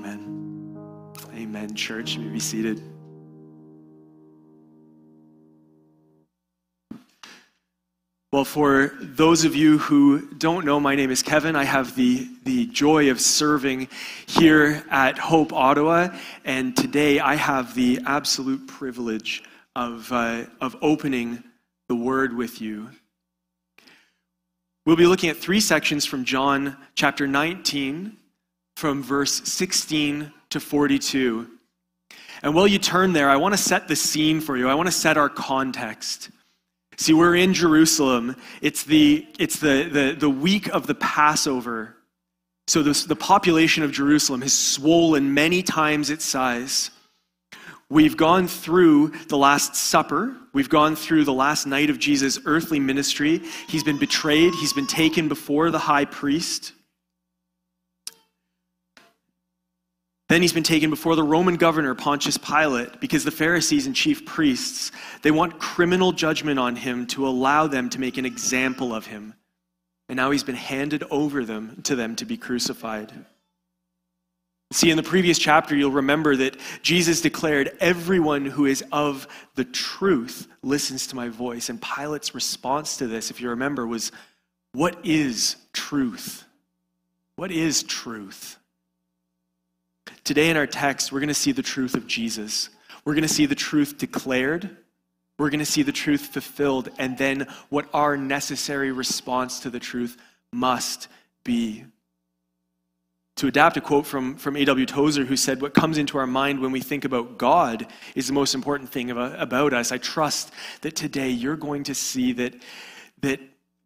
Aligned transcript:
Amen. 0.00 1.14
Amen, 1.34 1.74
church. 1.74 2.14
You 2.14 2.22
may 2.22 2.32
be 2.32 2.40
seated. 2.40 2.82
Well, 8.32 8.46
for 8.46 8.92
those 8.98 9.44
of 9.44 9.54
you 9.54 9.76
who 9.76 10.26
don't 10.36 10.64
know, 10.64 10.80
my 10.80 10.94
name 10.94 11.10
is 11.10 11.22
Kevin. 11.22 11.54
I 11.54 11.64
have 11.64 11.94
the, 11.96 12.26
the 12.44 12.64
joy 12.68 13.10
of 13.10 13.20
serving 13.20 13.88
here 14.26 14.82
at 14.90 15.18
Hope 15.18 15.52
Ottawa. 15.52 16.16
And 16.46 16.74
today 16.74 17.20
I 17.20 17.34
have 17.34 17.74
the 17.74 18.00
absolute 18.06 18.66
privilege 18.68 19.42
of, 19.76 20.10
uh, 20.12 20.44
of 20.62 20.76
opening 20.80 21.44
the 21.88 21.96
Word 21.96 22.34
with 22.34 22.62
you. 22.62 22.88
We'll 24.86 24.96
be 24.96 25.06
looking 25.06 25.28
at 25.28 25.36
three 25.36 25.60
sections 25.60 26.06
from 26.06 26.24
John 26.24 26.78
chapter 26.94 27.26
19, 27.26 28.16
from 28.80 29.02
verse 29.02 29.42
16 29.44 30.32
to 30.48 30.58
42. 30.58 31.46
And 32.42 32.54
while 32.54 32.66
you 32.66 32.78
turn 32.78 33.12
there, 33.12 33.28
I 33.28 33.36
want 33.36 33.52
to 33.52 33.58
set 33.58 33.88
the 33.88 33.94
scene 33.94 34.40
for 34.40 34.56
you, 34.56 34.70
I 34.70 34.74
want 34.74 34.88
to 34.88 34.92
set 34.92 35.18
our 35.18 35.28
context. 35.28 36.30
See, 36.96 37.12
we're 37.12 37.36
in 37.36 37.52
Jerusalem. 37.52 38.36
It's 38.62 38.84
the, 38.84 39.26
it's 39.38 39.58
the, 39.58 39.88
the, 39.90 40.16
the 40.18 40.30
week 40.30 40.68
of 40.68 40.86
the 40.86 40.94
Passover. 40.94 41.94
So 42.68 42.82
this, 42.82 43.04
the 43.04 43.16
population 43.16 43.82
of 43.82 43.92
Jerusalem 43.92 44.40
has 44.40 44.56
swollen 44.56 45.34
many 45.34 45.62
times 45.62 46.08
its 46.08 46.24
size. 46.24 46.90
We've 47.90 48.16
gone 48.16 48.48
through 48.48 49.08
the 49.28 49.36
Last 49.36 49.74
Supper. 49.74 50.36
We've 50.54 50.68
gone 50.70 50.96
through 50.96 51.24
the 51.24 51.34
last 51.34 51.66
night 51.66 51.90
of 51.90 51.98
Jesus' 51.98 52.38
earthly 52.46 52.80
ministry. 52.80 53.42
He's 53.68 53.84
been 53.84 53.98
betrayed. 53.98 54.54
He's 54.54 54.72
been 54.72 54.86
taken 54.86 55.28
before 55.28 55.70
the 55.70 55.78
high 55.78 56.06
priest. 56.06 56.72
Then 60.30 60.42
he's 60.42 60.52
been 60.52 60.62
taken 60.62 60.90
before 60.90 61.16
the 61.16 61.24
Roman 61.24 61.56
governor 61.56 61.92
Pontius 61.96 62.38
Pilate 62.38 63.00
because 63.00 63.24
the 63.24 63.32
Pharisees 63.32 63.88
and 63.88 63.96
chief 63.96 64.24
priests, 64.24 64.92
they 65.22 65.32
want 65.32 65.58
criminal 65.58 66.12
judgment 66.12 66.56
on 66.56 66.76
him 66.76 67.08
to 67.08 67.26
allow 67.26 67.66
them 67.66 67.90
to 67.90 67.98
make 67.98 68.16
an 68.16 68.24
example 68.24 68.94
of 68.94 69.06
him. 69.06 69.34
And 70.08 70.16
now 70.16 70.30
he's 70.30 70.44
been 70.44 70.54
handed 70.54 71.02
over 71.10 71.44
them 71.44 71.80
to 71.82 71.96
them 71.96 72.14
to 72.14 72.24
be 72.24 72.36
crucified. 72.36 73.12
See, 74.70 74.88
in 74.92 74.96
the 74.96 75.02
previous 75.02 75.36
chapter, 75.36 75.74
you'll 75.74 75.90
remember 75.90 76.36
that 76.36 76.56
Jesus 76.80 77.20
declared, 77.20 77.76
Everyone 77.80 78.44
who 78.44 78.66
is 78.66 78.84
of 78.92 79.26
the 79.56 79.64
truth 79.64 80.46
listens 80.62 81.08
to 81.08 81.16
my 81.16 81.28
voice. 81.28 81.70
And 81.70 81.82
Pilate's 81.82 82.36
response 82.36 82.98
to 82.98 83.08
this, 83.08 83.32
if 83.32 83.40
you 83.40 83.48
remember, 83.48 83.84
was, 83.84 84.12
What 84.74 85.04
is 85.04 85.56
truth? 85.72 86.44
What 87.34 87.50
is 87.50 87.82
truth? 87.82 88.59
Today 90.24 90.50
in 90.50 90.56
our 90.56 90.66
text, 90.66 91.12
we're 91.12 91.20
going 91.20 91.28
to 91.28 91.34
see 91.34 91.52
the 91.52 91.62
truth 91.62 91.94
of 91.94 92.06
Jesus. 92.06 92.68
We're 93.04 93.14
going 93.14 93.22
to 93.22 93.28
see 93.28 93.46
the 93.46 93.54
truth 93.54 93.98
declared. 93.98 94.76
We're 95.38 95.50
going 95.50 95.60
to 95.60 95.64
see 95.64 95.82
the 95.82 95.92
truth 95.92 96.26
fulfilled, 96.26 96.90
and 96.98 97.16
then 97.16 97.46
what 97.70 97.88
our 97.94 98.16
necessary 98.16 98.92
response 98.92 99.60
to 99.60 99.70
the 99.70 99.80
truth 99.80 100.18
must 100.52 101.08
be. 101.44 101.84
To 103.36 103.46
adapt 103.46 103.78
a 103.78 103.80
quote 103.80 104.04
from, 104.04 104.36
from 104.36 104.54
A.W. 104.56 104.84
Tozer, 104.84 105.24
who 105.24 105.36
said, 105.36 105.62
What 105.62 105.72
comes 105.72 105.96
into 105.96 106.18
our 106.18 106.26
mind 106.26 106.60
when 106.60 106.72
we 106.72 106.80
think 106.80 107.06
about 107.06 107.38
God 107.38 107.86
is 108.14 108.26
the 108.26 108.34
most 108.34 108.54
important 108.54 108.90
thing 108.90 109.10
about 109.10 109.72
us. 109.72 109.92
I 109.92 109.96
trust 109.96 110.52
that 110.82 110.94
today 110.94 111.30
you're 111.30 111.56
going 111.56 111.84
to 111.84 111.94
see 111.94 112.34
that, 112.34 112.54
that 113.22 113.40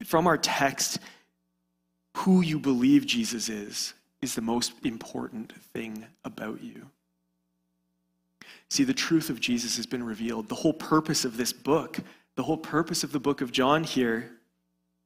from 0.05 0.27
our 0.27 0.37
text, 0.37 0.99
who 2.17 2.41
you 2.41 2.59
believe 2.59 3.07
Jesus 3.07 3.49
is 3.49 3.95
is 4.25 4.35
the 4.35 4.43
most 4.43 4.73
important 4.83 5.53
thing 5.73 6.05
about 6.25 6.63
you. 6.63 6.91
See, 8.69 8.83
the 8.83 8.93
truth 8.93 9.31
of 9.31 9.39
Jesus 9.39 9.77
has 9.77 9.87
been 9.87 10.03
revealed. 10.03 10.49
The 10.49 10.57
whole 10.57 10.73
purpose 10.73 11.25
of 11.25 11.37
this 11.37 11.53
book, 11.53 11.99
the 12.35 12.43
whole 12.43 12.57
purpose 12.57 13.05
of 13.05 13.13
the 13.13 13.21
book 13.21 13.41
of 13.41 13.53
John 13.53 13.85
here 13.85 14.33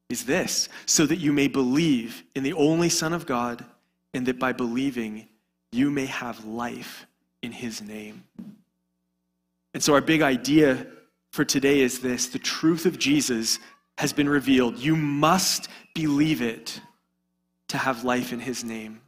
is 0.08 0.24
this 0.24 0.70
so 0.86 1.04
that 1.04 1.16
you 1.16 1.32
may 1.32 1.48
believe 1.48 2.22
in 2.34 2.42
the 2.42 2.54
only 2.54 2.88
Son 2.88 3.12
of 3.12 3.26
God, 3.26 3.64
and 4.14 4.24
that 4.24 4.38
by 4.38 4.52
believing, 4.52 5.28
you 5.70 5.90
may 5.90 6.06
have 6.06 6.46
life 6.46 7.06
in 7.42 7.52
his 7.52 7.82
name. 7.82 8.24
And 9.74 9.82
so, 9.82 9.92
our 9.92 10.00
big 10.00 10.22
idea 10.22 10.86
for 11.30 11.44
today 11.44 11.80
is 11.80 12.00
this 12.00 12.28
the 12.28 12.38
truth 12.38 12.86
of 12.86 12.98
Jesus 12.98 13.58
has 13.98 14.12
been 14.12 14.28
revealed. 14.28 14.78
You 14.78 14.96
must 14.96 15.68
believe 15.94 16.40
it 16.40 16.80
to 17.68 17.76
have 17.76 18.04
life 18.04 18.32
in 18.32 18.40
his 18.40 18.64
name. 18.64 19.02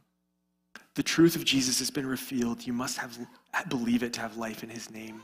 The 0.95 1.03
truth 1.03 1.35
of 1.35 1.45
Jesus 1.45 1.79
has 1.79 1.89
been 1.89 2.05
revealed. 2.05 2.65
You 2.67 2.73
must 2.73 2.97
have, 2.97 3.17
believe 3.69 4.03
it 4.03 4.13
to 4.13 4.21
have 4.21 4.37
life 4.37 4.63
in 4.63 4.69
his 4.69 4.91
name. 4.91 5.23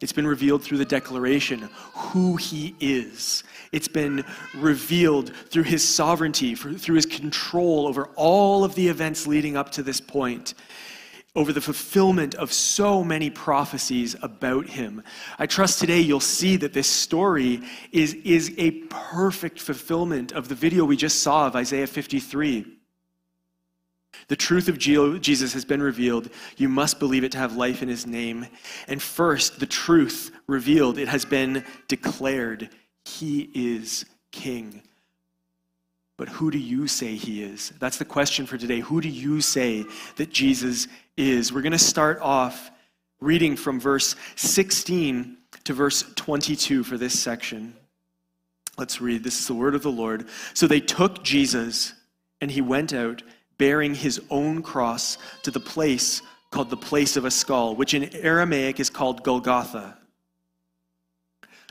It's 0.00 0.12
been 0.12 0.26
revealed 0.26 0.62
through 0.64 0.78
the 0.78 0.84
declaration 0.84 1.68
who 1.94 2.36
he 2.36 2.74
is. 2.80 3.44
It's 3.70 3.86
been 3.86 4.24
revealed 4.56 5.32
through 5.50 5.64
his 5.64 5.86
sovereignty, 5.86 6.56
through 6.56 6.96
his 6.96 7.06
control 7.06 7.86
over 7.86 8.06
all 8.16 8.64
of 8.64 8.74
the 8.74 8.88
events 8.88 9.28
leading 9.28 9.56
up 9.56 9.70
to 9.72 9.84
this 9.84 10.00
point, 10.00 10.54
over 11.36 11.52
the 11.52 11.60
fulfillment 11.60 12.34
of 12.34 12.52
so 12.52 13.04
many 13.04 13.30
prophecies 13.30 14.16
about 14.20 14.68
him. 14.68 15.04
I 15.38 15.46
trust 15.46 15.78
today 15.78 16.00
you'll 16.00 16.18
see 16.18 16.56
that 16.56 16.72
this 16.72 16.88
story 16.88 17.62
is, 17.92 18.14
is 18.14 18.52
a 18.58 18.72
perfect 18.88 19.60
fulfillment 19.60 20.32
of 20.32 20.48
the 20.48 20.56
video 20.56 20.84
we 20.84 20.96
just 20.96 21.22
saw 21.22 21.46
of 21.46 21.54
Isaiah 21.54 21.86
53. 21.86 22.77
The 24.28 24.36
truth 24.36 24.68
of 24.68 24.78
Jesus 24.78 25.52
has 25.52 25.64
been 25.64 25.82
revealed. 25.82 26.30
You 26.56 26.68
must 26.68 26.98
believe 26.98 27.24
it 27.24 27.32
to 27.32 27.38
have 27.38 27.56
life 27.56 27.82
in 27.82 27.88
his 27.88 28.06
name. 28.06 28.46
And 28.86 29.00
first, 29.00 29.60
the 29.60 29.66
truth 29.66 30.30
revealed, 30.46 30.98
it 30.98 31.08
has 31.08 31.24
been 31.24 31.64
declared. 31.88 32.70
He 33.04 33.50
is 33.54 34.04
king. 34.32 34.82
But 36.16 36.28
who 36.28 36.50
do 36.50 36.58
you 36.58 36.88
say 36.88 37.14
he 37.14 37.42
is? 37.42 37.72
That's 37.78 37.96
the 37.96 38.04
question 38.04 38.44
for 38.44 38.58
today. 38.58 38.80
Who 38.80 39.00
do 39.00 39.08
you 39.08 39.40
say 39.40 39.84
that 40.16 40.30
Jesus 40.30 40.88
is? 41.16 41.52
We're 41.52 41.62
going 41.62 41.72
to 41.72 41.78
start 41.78 42.20
off 42.20 42.70
reading 43.20 43.56
from 43.56 43.78
verse 43.78 44.16
16 44.36 45.36
to 45.64 45.72
verse 45.72 46.04
22 46.16 46.82
for 46.82 46.98
this 46.98 47.18
section. 47.18 47.74
Let's 48.76 49.00
read. 49.00 49.22
This 49.22 49.38
is 49.40 49.46
the 49.46 49.54
word 49.54 49.74
of 49.74 49.82
the 49.82 49.92
Lord. 49.92 50.28
So 50.54 50.66
they 50.66 50.80
took 50.80 51.22
Jesus, 51.22 51.94
and 52.40 52.50
he 52.50 52.60
went 52.60 52.92
out 52.92 53.22
bearing 53.58 53.94
his 53.94 54.20
own 54.30 54.62
cross 54.62 55.18
to 55.42 55.50
the 55.50 55.60
place 55.60 56.22
called 56.50 56.70
the 56.70 56.76
place 56.76 57.16
of 57.16 57.24
a 57.24 57.30
skull, 57.30 57.74
which 57.76 57.94
in 57.94 58.14
Aramaic 58.16 58.80
is 58.80 58.88
called 58.88 59.22
Golgotha. 59.22 59.98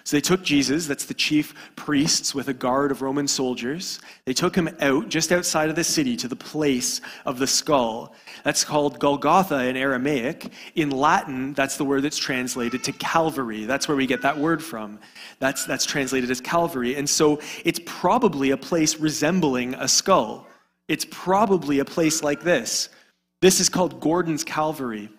So 0.07 0.15
they 0.15 0.21
took 0.21 0.41
Jesus, 0.41 0.87
that's 0.87 1.03
the 1.03 1.13
chief 1.13 1.53
priests 1.75 2.33
with 2.33 2.47
a 2.47 2.53
guard 2.53 2.91
of 2.91 3.01
Roman 3.01 3.27
soldiers. 3.27 3.99
They 4.23 4.31
took 4.31 4.55
him 4.55 4.69
out 4.79 5.09
just 5.09 5.33
outside 5.33 5.69
of 5.69 5.75
the 5.75 5.83
city 5.83 6.15
to 6.15 6.29
the 6.29 6.35
place 6.37 7.01
of 7.25 7.39
the 7.39 7.47
skull. 7.47 8.15
That's 8.45 8.63
called 8.63 8.99
Golgotha 8.99 9.65
in 9.65 9.75
Aramaic. 9.75 10.49
In 10.75 10.91
Latin, 10.91 11.53
that's 11.55 11.75
the 11.75 11.83
word 11.83 12.03
that's 12.03 12.17
translated 12.17 12.85
to 12.85 12.93
Calvary. 12.93 13.65
That's 13.65 13.89
where 13.89 13.97
we 13.97 14.07
get 14.07 14.21
that 14.21 14.37
word 14.37 14.63
from. 14.63 14.97
That's, 15.39 15.65
that's 15.65 15.85
translated 15.85 16.31
as 16.31 16.39
Calvary. 16.39 16.95
And 16.95 17.09
so 17.09 17.41
it's 17.65 17.81
probably 17.85 18.51
a 18.51 18.57
place 18.57 18.99
resembling 19.01 19.73
a 19.73 19.89
skull. 19.89 20.47
It's 20.87 21.05
probably 21.09 21.79
a 21.79 21.85
place 21.85 22.23
like 22.23 22.41
this. 22.41 22.89
This 23.41 23.59
is 23.59 23.69
called 23.69 23.99
Gordon's 23.99 24.43
Calvary. 24.43 25.09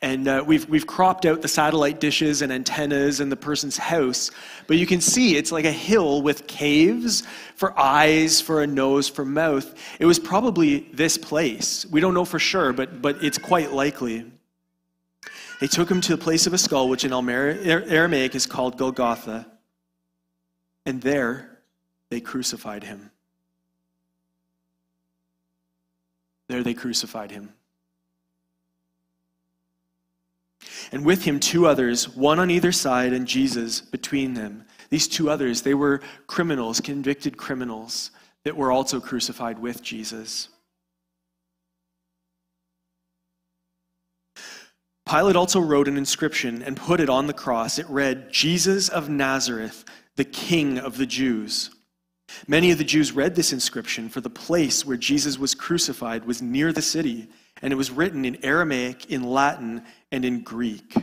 And 0.00 0.28
uh, 0.28 0.44
we've, 0.46 0.68
we've 0.68 0.86
cropped 0.86 1.26
out 1.26 1.42
the 1.42 1.48
satellite 1.48 1.98
dishes 1.98 2.40
and 2.42 2.52
antennas 2.52 3.18
and 3.18 3.32
the 3.32 3.36
person's 3.36 3.76
house. 3.76 4.30
But 4.68 4.76
you 4.76 4.86
can 4.86 5.00
see 5.00 5.36
it's 5.36 5.50
like 5.50 5.64
a 5.64 5.72
hill 5.72 6.22
with 6.22 6.46
caves 6.46 7.24
for 7.56 7.76
eyes, 7.78 8.40
for 8.40 8.62
a 8.62 8.66
nose, 8.66 9.08
for 9.08 9.24
mouth. 9.24 9.74
It 9.98 10.06
was 10.06 10.20
probably 10.20 10.88
this 10.92 11.18
place. 11.18 11.84
We 11.86 12.00
don't 12.00 12.14
know 12.14 12.24
for 12.24 12.38
sure, 12.38 12.72
but, 12.72 13.02
but 13.02 13.24
it's 13.24 13.38
quite 13.38 13.72
likely. 13.72 14.24
They 15.60 15.66
took 15.66 15.90
him 15.90 16.00
to 16.02 16.14
the 16.16 16.22
place 16.22 16.46
of 16.46 16.54
a 16.54 16.58
skull, 16.58 16.88
which 16.88 17.04
in 17.04 17.12
Aramaic 17.12 18.36
is 18.36 18.46
called 18.46 18.78
Golgotha. 18.78 19.46
And 20.86 21.02
there 21.02 21.58
they 22.10 22.20
crucified 22.20 22.84
him. 22.84 23.10
There 26.48 26.62
they 26.62 26.74
crucified 26.74 27.30
him. 27.30 27.52
And 30.90 31.04
with 31.04 31.24
him, 31.24 31.38
two 31.38 31.66
others, 31.66 32.08
one 32.08 32.38
on 32.38 32.50
either 32.50 32.72
side, 32.72 33.12
and 33.12 33.26
Jesus 33.26 33.80
between 33.80 34.34
them. 34.34 34.64
These 34.90 35.08
two 35.08 35.28
others, 35.28 35.62
they 35.62 35.74
were 35.74 36.00
criminals, 36.26 36.80
convicted 36.80 37.36
criminals, 37.36 38.10
that 38.44 38.56
were 38.56 38.72
also 38.72 39.00
crucified 39.00 39.58
with 39.58 39.82
Jesus. 39.82 40.48
Pilate 45.08 45.36
also 45.36 45.60
wrote 45.60 45.88
an 45.88 45.96
inscription 45.96 46.62
and 46.62 46.76
put 46.76 47.00
it 47.00 47.08
on 47.08 47.26
the 47.26 47.32
cross. 47.32 47.78
It 47.78 47.88
read, 47.88 48.30
Jesus 48.30 48.88
of 48.88 49.08
Nazareth, 49.08 49.84
the 50.16 50.24
King 50.24 50.78
of 50.78 50.96
the 50.96 51.06
Jews. 51.06 51.70
Many 52.46 52.70
of 52.70 52.78
the 52.78 52.84
Jews 52.84 53.12
read 53.12 53.34
this 53.34 53.52
inscription, 53.52 54.08
for 54.08 54.20
the 54.20 54.30
place 54.30 54.84
where 54.84 54.96
Jesus 54.96 55.38
was 55.38 55.54
crucified 55.54 56.24
was 56.24 56.42
near 56.42 56.72
the 56.72 56.82
city, 56.82 57.28
and 57.62 57.72
it 57.72 57.76
was 57.76 57.90
written 57.90 58.24
in 58.24 58.44
Aramaic, 58.44 59.10
in 59.10 59.22
Latin, 59.22 59.82
and 60.12 60.24
in 60.24 60.42
Greek. 60.42 60.94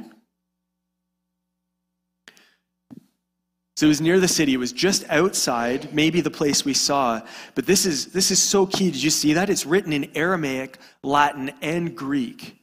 So 3.77 3.87
it 3.87 3.89
was 3.89 3.99
near 3.99 4.21
the 4.21 4.27
city. 4.27 4.53
It 4.53 4.57
was 4.57 4.71
just 4.71 5.03
outside, 5.09 5.93
maybe 5.93 6.21
the 6.21 6.31
place 6.31 6.63
we 6.63 6.73
saw. 6.73 7.21
But 7.55 7.65
this 7.65 7.85
is, 7.85 8.07
this 8.07 8.31
is 8.31 8.41
so 8.41 8.65
key. 8.65 8.89
Did 8.89 9.03
you 9.03 9.09
see 9.09 9.33
that? 9.33 9.49
It's 9.49 9.65
written 9.65 9.91
in 9.91 10.11
Aramaic, 10.15 10.77
Latin, 11.03 11.51
and 11.61 11.93
Greek. 11.95 12.57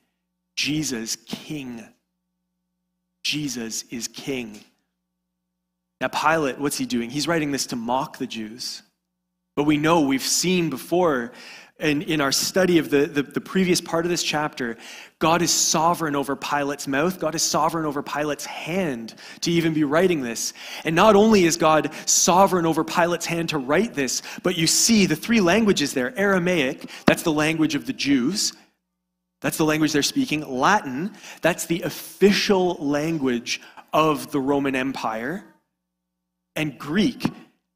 Jesus, 0.57 1.17
King. 1.17 1.87
Jesus 3.25 3.85
is 3.91 4.09
King. 4.09 4.61
Now, 6.03 6.09
Pilate, 6.09 6.59
what's 6.59 6.77
he 6.77 6.85
doing? 6.85 7.11
He's 7.11 7.29
writing 7.29 7.53
this 7.53 7.67
to 7.67 7.77
mock 7.77 8.19
the 8.19 8.27
Jews. 8.27 8.83
But 9.55 9.65
we 9.65 9.77
know, 9.77 10.01
we've 10.01 10.21
seen 10.21 10.69
before 10.69 11.31
in, 11.79 12.03
in 12.03 12.21
our 12.21 12.33
study 12.33 12.79
of 12.79 12.91
the, 12.91 13.07
the, 13.07 13.23
the, 13.23 13.41
previous 13.41 13.81
part 13.81 14.05
of 14.05 14.11
this 14.11 14.25
chapter, 14.25 14.77
God 15.21 15.43
is 15.43 15.53
sovereign 15.53 16.17
over 16.17 16.35
Pilate's 16.35 16.89
mouth. 16.89 17.21
God 17.21 17.37
is 17.37 17.43
sovereign 17.45 17.87
over 17.87 18.03
Pilate's 18.03 18.45
hand 18.45 19.15
to 19.43 19.53
even 19.53 19.75
be 19.75 19.85
writing 19.85 20.23
this. 20.23 20.55
And 20.85 20.97
not 20.97 21.15
only 21.15 21.45
is 21.45 21.57
God 21.57 21.93
sovereign 22.05 22.67
over 22.67 22.83
Pilate's 22.83 23.27
hand 23.27 23.51
to 23.51 23.59
write 23.59 23.95
this, 23.95 24.23
but 24.43 24.59
you 24.59 24.67
see 24.67 25.07
the 25.07 25.15
three 25.15 25.41
languages 25.41 25.95
there 25.95 26.19
Aramaic, 26.19 26.91
that's 27.07 27.23
the 27.23 27.33
language 27.33 27.77
of 27.77 27.87
the 27.87 27.93
Jews. 27.93 28.55
That's 29.41 29.57
the 29.57 29.65
language 29.65 29.93
they're 29.93 30.03
speaking. 30.03 30.49
Latin, 30.49 31.15
that's 31.43 31.67
the 31.67 31.83
official 31.83 32.75
language 32.81 33.61
of 33.93 34.33
the 34.33 34.41
Roman 34.41 34.75
Empire. 34.75 35.45
And 36.57 36.79
Greek, 36.79 37.25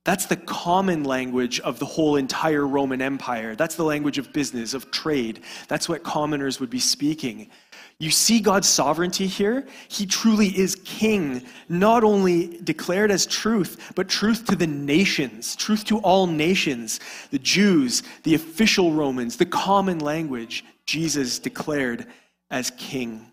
that's 0.04 0.26
the 0.26 0.36
common 0.36 1.02
language 1.02 1.58
of 1.60 1.80
the 1.80 1.84
whole 1.84 2.14
entire 2.14 2.64
Roman 2.64 3.02
Empire. 3.02 3.56
That's 3.56 3.74
the 3.74 3.82
language 3.84 4.18
of 4.18 4.32
business, 4.32 4.72
of 4.72 4.90
trade. 4.92 5.40
That's 5.66 5.88
what 5.88 6.04
commoners 6.04 6.60
would 6.60 6.70
be 6.70 6.78
speaking. 6.78 7.50
You 7.98 8.10
see 8.10 8.40
God's 8.40 8.68
sovereignty 8.68 9.26
here? 9.26 9.66
He 9.88 10.06
truly 10.06 10.48
is 10.48 10.76
king, 10.84 11.44
not 11.68 12.04
only 12.04 12.58
declared 12.62 13.10
as 13.10 13.26
truth, 13.26 13.92
but 13.96 14.08
truth 14.08 14.44
to 14.46 14.54
the 14.54 14.66
nations, 14.66 15.56
truth 15.56 15.84
to 15.86 15.98
all 15.98 16.26
nations 16.26 17.00
the 17.30 17.38
Jews, 17.40 18.02
the 18.22 18.34
official 18.34 18.92
Romans, 18.92 19.36
the 19.36 19.46
common 19.46 19.98
language. 19.98 20.64
Jesus 20.84 21.40
declared 21.40 22.06
as 22.50 22.70
king. 22.72 23.32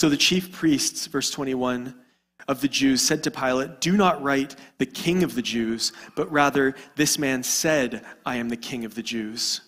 So 0.00 0.08
the 0.08 0.16
chief 0.16 0.50
priests, 0.50 1.08
verse 1.08 1.30
21, 1.30 1.94
of 2.48 2.62
the 2.62 2.68
Jews 2.68 3.02
said 3.02 3.22
to 3.24 3.30
Pilate, 3.30 3.82
Do 3.82 3.98
not 3.98 4.22
write 4.22 4.56
the 4.78 4.86
king 4.86 5.22
of 5.22 5.34
the 5.34 5.42
Jews, 5.42 5.92
but 6.16 6.32
rather, 6.32 6.74
this 6.96 7.18
man 7.18 7.42
said, 7.42 8.02
I 8.24 8.36
am 8.36 8.48
the 8.48 8.56
king 8.56 8.86
of 8.86 8.94
the 8.94 9.02
Jews. 9.02 9.60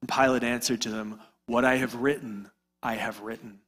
And 0.00 0.08
Pilate 0.08 0.42
answered 0.42 0.80
to 0.80 0.88
them, 0.88 1.20
What 1.48 1.66
I 1.66 1.76
have 1.76 1.96
written, 1.96 2.50
I 2.82 2.94
have 2.94 3.20
written. 3.20 3.58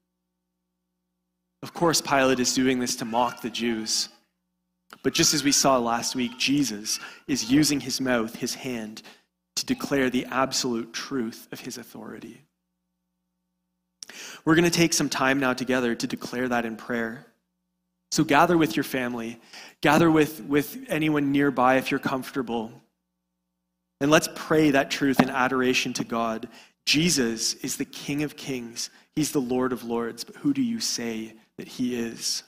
Of 1.63 1.75
course, 1.75 2.01
Pilate 2.01 2.41
is 2.41 2.55
doing 2.55 2.79
this 2.79 2.97
to 2.97 3.05
mock 3.05 3.43
the 3.43 3.51
Jews. 3.51 4.09
But 5.03 5.13
just 5.13 5.35
as 5.35 5.45
we 5.45 5.53
saw 5.53 5.77
last 5.77 6.17
week, 6.17 6.39
Jesus 6.39 6.99
is 7.29 7.53
using 7.53 7.81
his 7.81 8.01
mouth, 8.01 8.37
his 8.37 8.55
hand, 8.55 9.03
to 9.57 9.67
declare 9.67 10.09
the 10.09 10.25
absolute 10.25 10.95
truth 10.95 11.47
of 11.53 11.61
his 11.61 11.77
authority. 11.77 12.41
We're 14.45 14.55
going 14.55 14.65
to 14.65 14.71
take 14.71 14.93
some 14.93 15.09
time 15.09 15.41
now 15.41 15.53
together 15.53 15.95
to 15.95 16.07
declare 16.07 16.49
that 16.49 16.65
in 16.65 16.77
prayer. 16.77 17.27
So 18.13 18.25
gather 18.25 18.57
with 18.57 18.77
your 18.77 18.85
family, 18.85 19.41
gather 19.81 20.11
with, 20.11 20.43
with 20.45 20.79
anyone 20.89 21.33
nearby 21.33 21.77
if 21.77 21.91
you're 21.91 22.01
comfortable. 22.01 22.71
And 24.01 24.11
let's 24.11 24.29
pray 24.35 24.71
that 24.71 24.91
truth 24.91 25.21
in 25.21 25.31
adoration 25.31 25.93
to 25.95 26.05
God. 26.05 26.49
Jesus 26.85 27.55
is 27.55 27.77
the 27.77 27.85
King 27.85 28.23
of 28.23 28.37
kings, 28.37 28.91
He's 29.15 29.33
the 29.33 29.41
Lord 29.41 29.73
of 29.73 29.83
lords, 29.83 30.25
but 30.25 30.37
who 30.37 30.53
do 30.53 30.63
you 30.63 30.79
say 30.79 31.35
that 31.59 31.67
He 31.67 31.99
is? 31.99 32.43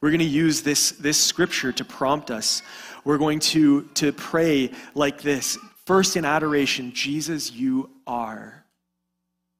We're 0.00 0.10
going 0.10 0.20
to 0.20 0.24
use 0.24 0.62
this, 0.62 0.92
this 0.92 1.18
scripture 1.18 1.72
to 1.72 1.84
prompt 1.84 2.30
us. 2.30 2.62
We're 3.04 3.18
going 3.18 3.40
to, 3.40 3.82
to 3.94 4.12
pray 4.12 4.70
like 4.94 5.22
this. 5.22 5.58
First, 5.86 6.16
in 6.16 6.24
adoration, 6.24 6.92
Jesus, 6.92 7.50
you 7.50 7.90
are. 8.06 8.59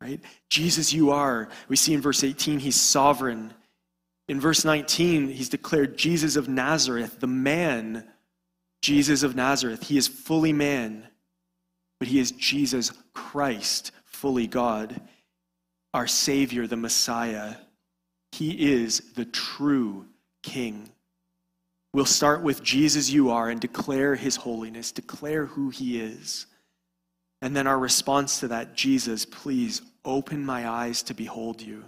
Right? 0.00 0.20
Jesus, 0.48 0.92
you 0.92 1.10
are. 1.10 1.48
We 1.68 1.76
see 1.76 1.92
in 1.92 2.00
verse 2.00 2.24
18, 2.24 2.58
he's 2.58 2.80
sovereign. 2.80 3.52
In 4.28 4.40
verse 4.40 4.64
19, 4.64 5.28
he's 5.28 5.48
declared 5.48 5.98
Jesus 5.98 6.36
of 6.36 6.48
Nazareth, 6.48 7.20
the 7.20 7.26
man, 7.26 8.08
Jesus 8.80 9.22
of 9.22 9.36
Nazareth. 9.36 9.88
He 9.88 9.98
is 9.98 10.08
fully 10.08 10.52
man, 10.52 11.06
but 11.98 12.08
he 12.08 12.18
is 12.18 12.30
Jesus 12.32 12.92
Christ, 13.12 13.92
fully 14.04 14.46
God, 14.46 15.00
our 15.92 16.06
Savior, 16.06 16.66
the 16.66 16.76
Messiah. 16.76 17.56
He 18.32 18.72
is 18.72 19.00
the 19.14 19.26
true 19.26 20.06
King. 20.42 20.88
We'll 21.92 22.06
start 22.06 22.42
with 22.42 22.62
Jesus, 22.62 23.10
you 23.10 23.30
are, 23.30 23.50
and 23.50 23.60
declare 23.60 24.14
his 24.14 24.36
holiness, 24.36 24.92
declare 24.92 25.44
who 25.44 25.70
he 25.70 26.00
is. 26.00 26.46
And 27.42 27.56
then 27.56 27.66
our 27.66 27.78
response 27.78 28.40
to 28.40 28.48
that, 28.48 28.74
Jesus, 28.74 29.24
please 29.24 29.82
open 30.04 30.44
my 30.44 30.68
eyes 30.68 31.02
to 31.04 31.14
behold 31.14 31.60
you 31.60 31.84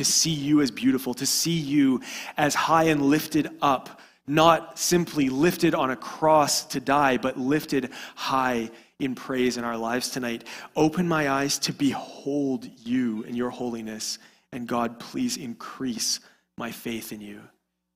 to 0.00 0.04
see 0.04 0.30
you 0.30 0.60
as 0.60 0.70
beautiful, 0.70 1.14
to 1.14 1.26
see 1.26 1.58
you 1.58 2.00
as 2.36 2.54
high 2.54 2.84
and 2.84 3.02
lifted 3.02 3.50
up, 3.60 4.00
not 4.26 4.78
simply 4.78 5.28
lifted 5.28 5.74
on 5.74 5.90
a 5.90 5.96
cross 5.96 6.64
to 6.64 6.80
die, 6.80 7.16
but 7.16 7.38
lifted 7.38 7.90
high 8.14 8.70
in 8.98 9.14
praise 9.14 9.56
in 9.56 9.64
our 9.64 9.76
lives 9.76 10.10
tonight. 10.10 10.44
Open 10.76 11.06
my 11.08 11.28
eyes 11.28 11.58
to 11.58 11.72
behold 11.72 12.66
you 12.78 13.24
and 13.24 13.36
your 13.36 13.50
holiness. 13.50 14.18
And 14.52 14.66
God, 14.66 14.98
please 14.98 15.36
increase 15.36 16.20
my 16.56 16.70
faith 16.70 17.12
in 17.12 17.20
you. 17.20 17.42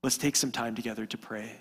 Let's 0.02 0.18
take 0.18 0.36
some 0.36 0.52
time 0.52 0.74
together 0.74 1.06
to 1.06 1.16
pray. 1.16 1.52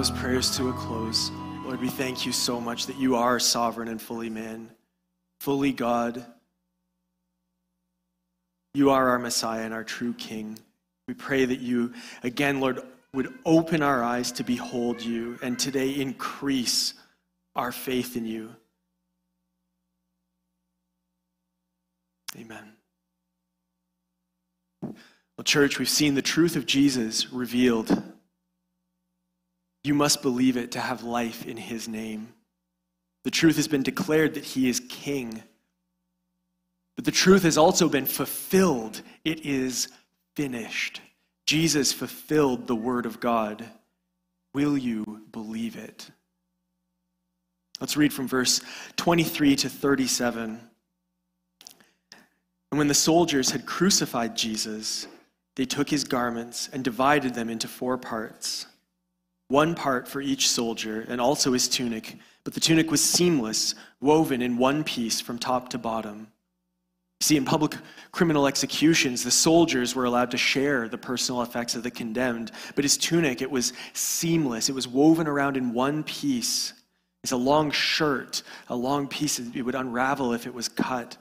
Those 0.00 0.10
prayers 0.12 0.56
to 0.56 0.70
a 0.70 0.72
close. 0.72 1.30
Lord, 1.62 1.78
we 1.78 1.90
thank 1.90 2.24
you 2.24 2.32
so 2.32 2.58
much 2.58 2.86
that 2.86 2.96
you 2.96 3.16
are 3.16 3.38
sovereign 3.38 3.86
and 3.86 4.00
fully 4.00 4.30
man, 4.30 4.70
fully 5.40 5.72
God. 5.72 6.24
You 8.72 8.88
are 8.88 9.10
our 9.10 9.18
Messiah 9.18 9.62
and 9.62 9.74
our 9.74 9.84
true 9.84 10.14
King. 10.14 10.58
We 11.06 11.12
pray 11.12 11.44
that 11.44 11.60
you, 11.60 11.92
again, 12.22 12.60
Lord, 12.60 12.80
would 13.12 13.34
open 13.44 13.82
our 13.82 14.02
eyes 14.02 14.32
to 14.32 14.42
behold 14.42 15.02
you 15.02 15.38
and 15.42 15.58
today 15.58 15.90
increase 15.90 16.94
our 17.54 17.70
faith 17.70 18.16
in 18.16 18.24
you. 18.24 18.56
Amen. 22.38 22.72
Well, 24.80 25.44
church, 25.44 25.78
we've 25.78 25.90
seen 25.90 26.14
the 26.14 26.22
truth 26.22 26.56
of 26.56 26.64
Jesus 26.64 27.30
revealed. 27.30 28.02
You 29.82 29.94
must 29.94 30.22
believe 30.22 30.56
it 30.56 30.72
to 30.72 30.80
have 30.80 31.02
life 31.02 31.46
in 31.46 31.56
his 31.56 31.88
name. 31.88 32.34
The 33.24 33.30
truth 33.30 33.56
has 33.56 33.68
been 33.68 33.82
declared 33.82 34.34
that 34.34 34.44
he 34.44 34.68
is 34.68 34.80
king. 34.80 35.42
But 36.96 37.04
the 37.04 37.10
truth 37.10 37.44
has 37.44 37.56
also 37.56 37.88
been 37.88 38.06
fulfilled. 38.06 39.02
It 39.24 39.46
is 39.46 39.88
finished. 40.36 41.00
Jesus 41.46 41.92
fulfilled 41.92 42.66
the 42.66 42.76
word 42.76 43.06
of 43.06 43.20
God. 43.20 43.64
Will 44.54 44.76
you 44.76 45.22
believe 45.32 45.76
it? 45.76 46.10
Let's 47.80 47.96
read 47.96 48.12
from 48.12 48.28
verse 48.28 48.60
23 48.96 49.56
to 49.56 49.68
37. 49.68 50.60
And 52.70 52.78
when 52.78 52.88
the 52.88 52.94
soldiers 52.94 53.50
had 53.50 53.66
crucified 53.66 54.36
Jesus, 54.36 55.06
they 55.56 55.64
took 55.64 55.88
his 55.88 56.04
garments 56.04 56.68
and 56.72 56.84
divided 56.84 57.34
them 57.34 57.48
into 57.48 57.66
four 57.66 57.96
parts 57.96 58.66
one 59.50 59.74
part 59.74 60.08
for 60.08 60.20
each 60.20 60.48
soldier, 60.48 61.04
and 61.08 61.20
also 61.20 61.52
his 61.52 61.68
tunic. 61.68 62.16
But 62.44 62.54
the 62.54 62.60
tunic 62.60 62.90
was 62.90 63.04
seamless, 63.04 63.74
woven 64.00 64.40
in 64.40 64.56
one 64.56 64.82
piece 64.84 65.20
from 65.20 65.38
top 65.38 65.68
to 65.70 65.78
bottom. 65.78 66.28
See, 67.20 67.36
in 67.36 67.44
public 67.44 67.76
criminal 68.12 68.46
executions, 68.46 69.22
the 69.22 69.30
soldiers 69.30 69.94
were 69.94 70.06
allowed 70.06 70.30
to 70.30 70.38
share 70.38 70.88
the 70.88 70.96
personal 70.96 71.42
effects 71.42 71.74
of 71.74 71.82
the 71.82 71.90
condemned, 71.90 72.50
but 72.74 72.84
his 72.84 72.96
tunic, 72.96 73.42
it 73.42 73.50
was 73.50 73.74
seamless. 73.92 74.70
It 74.70 74.74
was 74.74 74.88
woven 74.88 75.26
around 75.26 75.58
in 75.58 75.74
one 75.74 76.02
piece. 76.02 76.72
It's 77.22 77.32
a 77.32 77.36
long 77.36 77.70
shirt, 77.70 78.42
a 78.68 78.74
long 78.74 79.06
piece. 79.06 79.38
It 79.38 79.62
would 79.62 79.74
unravel 79.74 80.32
if 80.32 80.46
it 80.46 80.54
was 80.54 80.68
cut 80.68 81.18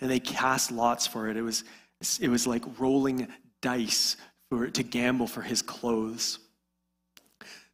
and 0.00 0.10
they 0.10 0.20
cast 0.20 0.70
lots 0.70 1.06
for 1.06 1.28
it. 1.28 1.36
It 1.36 1.42
was, 1.42 1.64
it 2.20 2.28
was 2.28 2.46
like 2.46 2.62
rolling 2.78 3.28
dice 3.62 4.16
for, 4.50 4.68
to 4.68 4.82
gamble 4.82 5.26
for 5.26 5.42
his 5.42 5.62
clothes. 5.62 6.38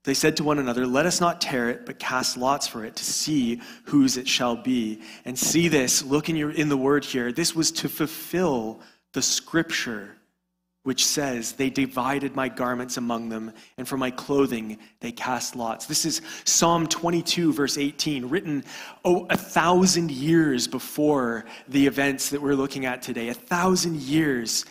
They 0.05 0.15
said 0.15 0.37
to 0.39 0.45
one 0.45 0.59
another, 0.59 0.87
Let 0.87 1.07
us 1.07 1.21
not 1.21 1.41
tear 1.41 1.71
it, 1.71 1.87
but 1.87 1.99
cast 1.99 2.37
lots 2.37 2.67
for 2.67 2.85
it 2.85 2.97
to 2.97 3.05
see 3.05 3.61
whose 3.85 4.17
it 4.17 4.27
shall 4.27 4.57
be. 4.57 5.01
And 5.25 5.39
see 5.39 5.69
this, 5.69 6.03
look 6.03 6.29
in, 6.29 6.37
your, 6.37 6.51
in 6.51 6.69
the 6.69 6.77
word 6.77 7.05
here. 7.05 7.31
This 7.33 7.55
was 7.55 7.71
to 7.73 7.89
fulfill 7.89 8.81
the 9.13 9.23
scripture 9.23 10.17
which 10.85 11.05
says, 11.05 11.53
They 11.53 11.71
divided 11.71 12.35
my 12.35 12.49
garments 12.49 12.97
among 12.97 13.29
them, 13.29 13.53
and 13.77 13.87
for 13.87 13.97
my 13.97 14.11
clothing 14.11 14.79
they 15.01 15.13
cast 15.13 15.55
lots. 15.55 15.87
This 15.87 16.05
is 16.05 16.21
Psalm 16.45 16.87
22, 16.87 17.53
verse 17.53 17.79
18, 17.79 18.29
written 18.29 18.65
oh, 19.05 19.27
a 19.31 19.37
thousand 19.37 20.11
years 20.11 20.67
before 20.67 21.45
the 21.69 21.87
events 21.87 22.31
that 22.31 22.43
we're 22.43 22.57
looking 22.57 22.87
at 22.87 23.03
today. 23.03 23.29
A 23.29 23.35
thousand 23.35 24.01
years. 24.01 24.65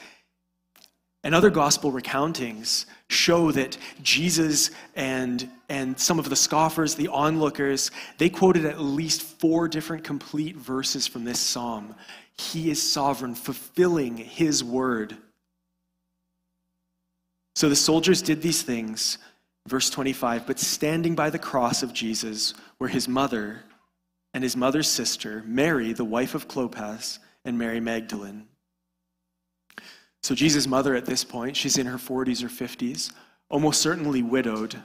And 1.24 1.36
other 1.36 1.52
gospel 1.52 1.92
recountings 1.92 2.88
show 3.12 3.52
that 3.52 3.78
Jesus 4.02 4.72
and, 4.96 5.50
and 5.70 6.00
some 6.00 6.20
of 6.20 6.30
the 6.30 6.36
scoffers, 6.36 6.96
the 6.96 7.10
onlookers, 7.10 7.92
they 8.18 8.30
quoted 8.30 8.66
at 8.66 8.80
least 8.80 9.22
four 9.22 9.68
different 9.68 10.04
complete 10.04 10.56
verses 10.56 11.08
from 11.08 11.26
this 11.26 11.40
psalm. 11.40 11.96
He 12.38 12.72
is 12.72 12.82
sovereign, 12.82 13.36
fulfilling 13.36 14.18
his 14.18 14.64
word. 14.64 15.18
So 17.56 17.70
the 17.70 17.76
soldiers 17.76 18.22
did 18.22 18.42
these 18.42 18.62
things, 18.62 19.18
verse 19.68 19.90
25, 19.90 20.48
but 20.48 20.60
standing 20.60 21.16
by 21.16 21.30
the 21.30 21.40
cross 21.40 21.84
of 21.84 21.94
Jesus 21.94 22.54
were 22.80 22.88
his 22.88 23.08
mother 23.08 23.64
and 24.34 24.44
his 24.44 24.56
mother's 24.56 24.88
sister, 24.88 25.44
Mary, 25.46 25.92
the 25.92 26.06
wife 26.06 26.36
of 26.36 26.48
Clopas, 26.48 27.20
and 27.44 27.58
Mary 27.58 27.82
Magdalene. 27.82 28.48
So 30.24 30.36
Jesus' 30.36 30.68
mother 30.68 30.96
at 30.96 31.06
this 31.06 31.24
point, 31.24 31.58
she's 31.58 31.78
in 31.78 31.88
her 31.88 31.98
40s 31.98 32.44
or 32.44 32.48
50s, 32.48 33.12
almost 33.50 33.82
certainly 33.82 34.22
widowed. 34.22 34.82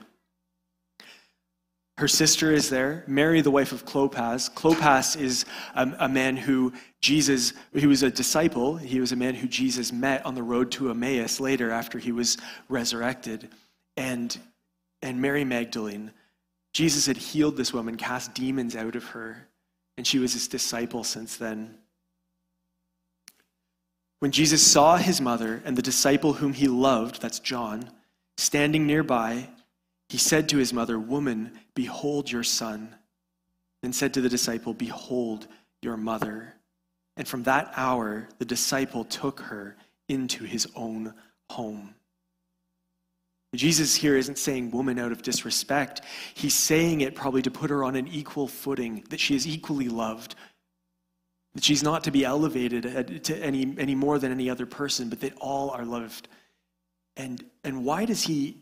Her 1.97 2.07
sister 2.07 2.51
is 2.51 2.69
there, 2.69 3.03
Mary, 3.07 3.41
the 3.41 3.49
wife 3.49 3.71
of 3.71 3.83
Clopas. 3.83 4.53
Clopas 4.53 5.19
is 5.19 5.45
a, 5.73 5.91
a, 5.99 6.09
man 6.09 6.37
who 6.37 6.73
Jesus, 7.01 7.53
he 7.73 7.87
was 7.87 8.03
a 8.03 8.11
disciple. 8.11 8.77
He 8.77 8.99
was 8.99 9.11
a 9.11 9.15
man 9.15 9.33
who 9.33 9.47
Jesus 9.47 9.91
met 9.91 10.23
on 10.23 10.35
the 10.35 10.43
road 10.43 10.71
to 10.73 10.91
Emmaus 10.91 11.39
later 11.39 11.71
after 11.71 11.97
he 11.97 12.11
was 12.11 12.37
resurrected. 12.69 13.49
And, 13.95 14.37
and 15.01 15.19
Mary 15.19 15.43
Magdalene, 15.43 16.11
Jesus 16.71 17.07
had 17.07 17.17
healed 17.17 17.57
this 17.57 17.73
woman, 17.73 17.97
cast 17.97 18.35
demons 18.35 18.75
out 18.75 18.95
of 18.95 19.03
her, 19.05 19.47
and 19.97 20.05
she 20.05 20.19
was 20.19 20.33
his 20.33 20.47
disciple 20.47 21.03
since 21.03 21.37
then. 21.37 21.79
When 24.19 24.31
Jesus 24.31 24.65
saw 24.65 24.97
his 24.97 25.21
mother 25.21 25.61
and 25.63 25.77
the 25.77 25.81
disciple 25.81 26.33
whom 26.33 26.53
he 26.53 26.67
loved, 26.67 27.21
that's 27.21 27.39
John, 27.39 27.91
standing 28.37 28.87
nearby, 28.87 29.49
he 30.09 30.17
said 30.17 30.49
to 30.49 30.57
his 30.57 30.73
mother, 30.73 30.97
Woman, 30.97 31.59
behold 31.75 32.31
your 32.31 32.43
son. 32.43 32.95
And 33.83 33.93
said 33.93 34.13
to 34.15 34.21
the 34.21 34.29
disciple, 34.29 34.73
Behold 34.73 35.47
your 35.81 35.97
mother. 35.97 36.55
And 37.15 37.27
from 37.27 37.43
that 37.43 37.71
hour, 37.75 38.27
the 38.39 38.45
disciple 38.45 39.03
took 39.05 39.39
her 39.41 39.75
into 40.09 40.43
his 40.43 40.67
own 40.75 41.13
home. 41.49 41.93
Jesus 43.55 43.95
here 43.95 44.17
isn't 44.17 44.37
saying 44.37 44.71
woman 44.71 44.99
out 44.99 45.11
of 45.11 45.21
disrespect. 45.21 46.01
He's 46.33 46.53
saying 46.53 47.01
it 47.01 47.15
probably 47.15 47.41
to 47.43 47.51
put 47.51 47.69
her 47.69 47.83
on 47.83 47.95
an 47.95 48.07
equal 48.07 48.47
footing, 48.47 49.03
that 49.09 49.19
she 49.19 49.35
is 49.35 49.47
equally 49.47 49.89
loved, 49.89 50.35
that 51.57 51.63
she's 51.63 51.81
not 51.81 52.03
to 52.03 52.11
be 52.11 52.23
elevated 52.23 52.85
uh, 52.85 53.01
to 53.01 53.35
any, 53.43 53.73
any 53.79 53.95
more 53.95 54.19
than 54.19 54.31
any 54.31 54.47
other 54.47 54.67
person, 54.67 55.09
but 55.09 55.19
that 55.21 55.33
all 55.41 55.71
are 55.71 55.83
loved. 55.83 56.27
And, 57.15 57.43
and 57.63 57.83
why 57.83 58.05
does 58.05 58.21
he 58.21 58.57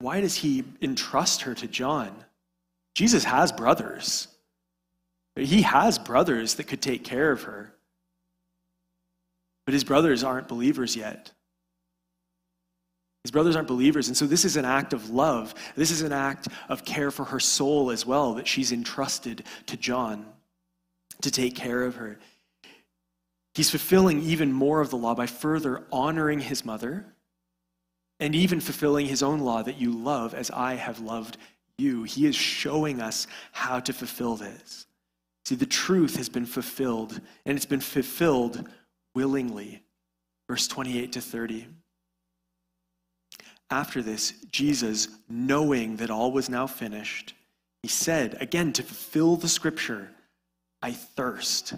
why 0.00 0.20
does 0.20 0.34
he 0.34 0.64
entrust 0.82 1.42
her 1.42 1.54
to 1.54 1.68
John? 1.68 2.12
Jesus 2.94 3.22
has 3.22 3.52
brothers. 3.52 4.28
He 5.36 5.62
has 5.62 5.98
brothers 5.98 6.54
that 6.54 6.64
could 6.64 6.82
take 6.82 7.04
care 7.04 7.30
of 7.30 7.42
her. 7.42 7.72
But 9.66 9.74
his 9.74 9.84
brothers 9.84 10.24
aren't 10.24 10.48
believers 10.48 10.96
yet. 10.96 11.30
His 13.24 13.30
brothers 13.30 13.54
aren't 13.54 13.68
believers. 13.68 14.08
And 14.08 14.16
so 14.16 14.26
this 14.26 14.44
is 14.46 14.56
an 14.56 14.64
act 14.64 14.92
of 14.94 15.10
love. 15.10 15.54
This 15.76 15.90
is 15.90 16.00
an 16.00 16.12
act 16.12 16.48
of 16.68 16.84
care 16.84 17.10
for 17.10 17.26
her 17.26 17.38
soul 17.38 17.90
as 17.90 18.04
well 18.04 18.34
that 18.34 18.48
she's 18.48 18.72
entrusted 18.72 19.44
to 19.66 19.76
John 19.76 20.26
to 21.20 21.30
take 21.30 21.54
care 21.54 21.82
of 21.84 21.96
her. 21.96 22.18
He's 23.60 23.68
fulfilling 23.68 24.22
even 24.22 24.54
more 24.54 24.80
of 24.80 24.88
the 24.88 24.96
law 24.96 25.14
by 25.14 25.26
further 25.26 25.84
honoring 25.92 26.40
his 26.40 26.64
mother 26.64 27.04
and 28.18 28.34
even 28.34 28.58
fulfilling 28.58 29.04
his 29.04 29.22
own 29.22 29.40
law 29.40 29.62
that 29.62 29.78
you 29.78 29.92
love 29.92 30.32
as 30.32 30.50
I 30.50 30.76
have 30.76 31.00
loved 31.00 31.36
you. 31.76 32.04
He 32.04 32.24
is 32.24 32.34
showing 32.34 33.02
us 33.02 33.26
how 33.52 33.78
to 33.80 33.92
fulfill 33.92 34.36
this. 34.36 34.86
See, 35.44 35.56
the 35.56 35.66
truth 35.66 36.16
has 36.16 36.30
been 36.30 36.46
fulfilled, 36.46 37.20
and 37.44 37.54
it's 37.54 37.66
been 37.66 37.82
fulfilled 37.82 38.66
willingly. 39.14 39.82
Verse 40.48 40.66
28 40.66 41.12
to 41.12 41.20
30. 41.20 41.66
After 43.70 44.00
this, 44.00 44.32
Jesus, 44.50 45.06
knowing 45.28 45.96
that 45.96 46.08
all 46.08 46.32
was 46.32 46.48
now 46.48 46.66
finished, 46.66 47.34
he 47.82 47.88
said, 47.88 48.38
again, 48.40 48.72
to 48.72 48.82
fulfill 48.82 49.36
the 49.36 49.48
scripture, 49.48 50.08
I 50.80 50.92
thirst. 50.92 51.74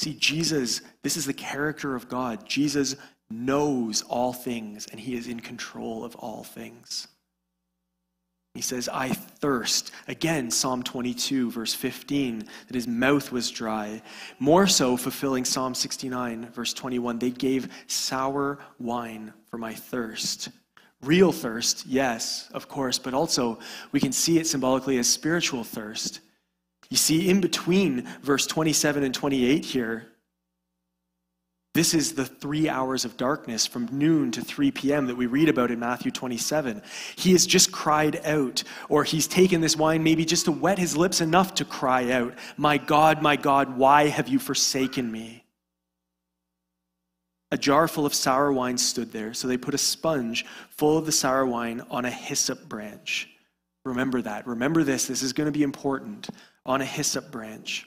See, 0.00 0.14
Jesus, 0.14 0.80
this 1.02 1.18
is 1.18 1.26
the 1.26 1.34
character 1.34 1.94
of 1.94 2.08
God. 2.08 2.48
Jesus 2.48 2.96
knows 3.28 4.00
all 4.00 4.32
things 4.32 4.86
and 4.90 4.98
he 4.98 5.14
is 5.14 5.28
in 5.28 5.40
control 5.40 6.06
of 6.06 6.16
all 6.16 6.42
things. 6.42 7.06
He 8.54 8.62
says, 8.62 8.88
I 8.88 9.10
thirst. 9.10 9.90
Again, 10.08 10.50
Psalm 10.50 10.82
22, 10.82 11.50
verse 11.50 11.74
15, 11.74 12.44
that 12.68 12.74
his 12.74 12.88
mouth 12.88 13.30
was 13.30 13.50
dry. 13.50 14.00
More 14.38 14.66
so, 14.66 14.96
fulfilling 14.96 15.44
Psalm 15.44 15.74
69, 15.74 16.46
verse 16.46 16.72
21, 16.72 17.18
they 17.18 17.30
gave 17.30 17.68
sour 17.86 18.58
wine 18.78 19.34
for 19.50 19.58
my 19.58 19.74
thirst. 19.74 20.48
Real 21.02 21.30
thirst, 21.30 21.84
yes, 21.84 22.48
of 22.54 22.68
course, 22.68 22.98
but 22.98 23.12
also 23.12 23.58
we 23.92 24.00
can 24.00 24.12
see 24.12 24.38
it 24.38 24.46
symbolically 24.46 24.96
as 24.96 25.06
spiritual 25.06 25.62
thirst. 25.62 26.20
You 26.90 26.96
see, 26.96 27.30
in 27.30 27.40
between 27.40 28.08
verse 28.20 28.46
27 28.46 29.04
and 29.04 29.14
28 29.14 29.64
here, 29.64 30.06
This 31.72 31.94
is 31.94 32.14
the 32.14 32.24
three 32.24 32.68
hours 32.68 33.04
of 33.04 33.16
darkness 33.16 33.64
from 33.64 33.88
noon 33.92 34.32
to 34.32 34.40
3 34.42 34.72
p.m. 34.72 35.06
that 35.06 35.16
we 35.16 35.26
read 35.26 35.48
about 35.48 35.70
in 35.70 35.78
Matthew 35.78 36.10
27. 36.10 36.82
He 37.14 37.30
has 37.30 37.46
just 37.46 37.70
cried 37.70 38.20
out, 38.26 38.64
or 38.88 39.04
he's 39.04 39.28
taken 39.28 39.60
this 39.60 39.76
wine 39.76 40.02
maybe 40.02 40.24
just 40.24 40.46
to 40.46 40.52
wet 40.52 40.80
his 40.80 40.96
lips 40.96 41.20
enough 41.20 41.54
to 41.54 41.64
cry 41.64 42.10
out, 42.10 42.34
My 42.56 42.76
God, 42.76 43.22
my 43.22 43.36
God, 43.36 43.76
why 43.76 44.08
have 44.08 44.26
you 44.26 44.40
forsaken 44.40 45.12
me? 45.12 45.44
A 47.52 47.58
jar 47.58 47.86
full 47.86 48.06
of 48.06 48.14
sour 48.14 48.52
wine 48.52 48.78
stood 48.78 49.12
there, 49.12 49.32
so 49.32 49.46
they 49.46 49.56
put 49.56 49.74
a 49.74 49.78
sponge 49.78 50.44
full 50.70 50.98
of 50.98 51.06
the 51.06 51.12
sour 51.12 51.46
wine 51.46 51.82
on 51.88 52.04
a 52.04 52.10
hyssop 52.10 52.68
branch. 52.68 53.28
Remember 53.84 54.20
that. 54.22 54.46
Remember 54.46 54.82
this. 54.84 55.06
This 55.06 55.22
is 55.22 55.32
going 55.32 55.46
to 55.46 55.56
be 55.56 55.62
important. 55.62 56.28
On 56.66 56.80
a 56.80 56.84
hyssop 56.84 57.30
branch 57.30 57.86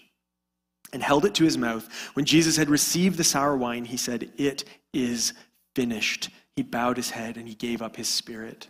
and 0.93 1.01
held 1.01 1.25
it 1.25 1.36
to 1.36 1.43
his 1.43 1.57
mouth. 1.57 1.88
When 2.13 2.25
Jesus 2.25 2.57
had 2.57 2.69
received 2.69 3.17
the 3.17 3.23
sour 3.23 3.57
wine, 3.57 3.86
he 3.86 3.97
said, 3.97 4.31
It 4.38 4.63
is 4.93 5.33
finished. 5.75 6.29
He 6.55 6.63
bowed 6.63 6.97
his 6.97 7.09
head 7.09 7.38
and 7.38 7.47
he 7.47 7.55
gave 7.55 7.81
up 7.81 7.95
his 7.95 8.07
spirit. 8.07 8.67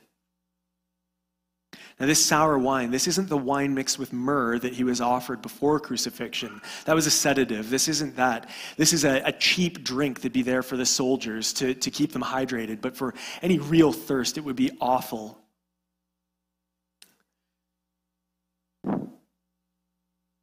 Now, 1.99 2.07
this 2.07 2.23
sour 2.25 2.57
wine, 2.57 2.91
this 2.91 3.07
isn't 3.07 3.29
the 3.29 3.37
wine 3.37 3.73
mixed 3.73 3.99
with 3.99 4.13
myrrh 4.13 4.57
that 4.59 4.73
he 4.73 4.83
was 4.83 4.99
offered 4.99 5.41
before 5.41 5.79
crucifixion. 5.79 6.61
That 6.85 6.95
was 6.95 7.05
a 7.05 7.11
sedative. 7.11 7.69
This 7.69 7.87
isn't 7.87 8.15
that. 8.15 8.49
This 8.77 8.93
is 8.93 9.05
a, 9.05 9.21
a, 9.25 9.31
cheap 9.31 9.83
drink 9.83 10.17
that'd 10.19 10.33
be 10.33 10.41
there 10.41 10.63
for 10.63 10.75
the 10.75 10.85
soldiers 10.85 11.53
to, 11.53 11.73
to 11.75 11.91
keep 11.91 12.11
them 12.11 12.23
hydrated. 12.23 12.81
But 12.81 12.97
for 12.97 13.13
any 13.41 13.59
real 13.59 13.91
thirst, 13.91 14.37
it 14.37 14.41
would 14.41 14.55
be 14.55 14.71
awful. 14.81 15.37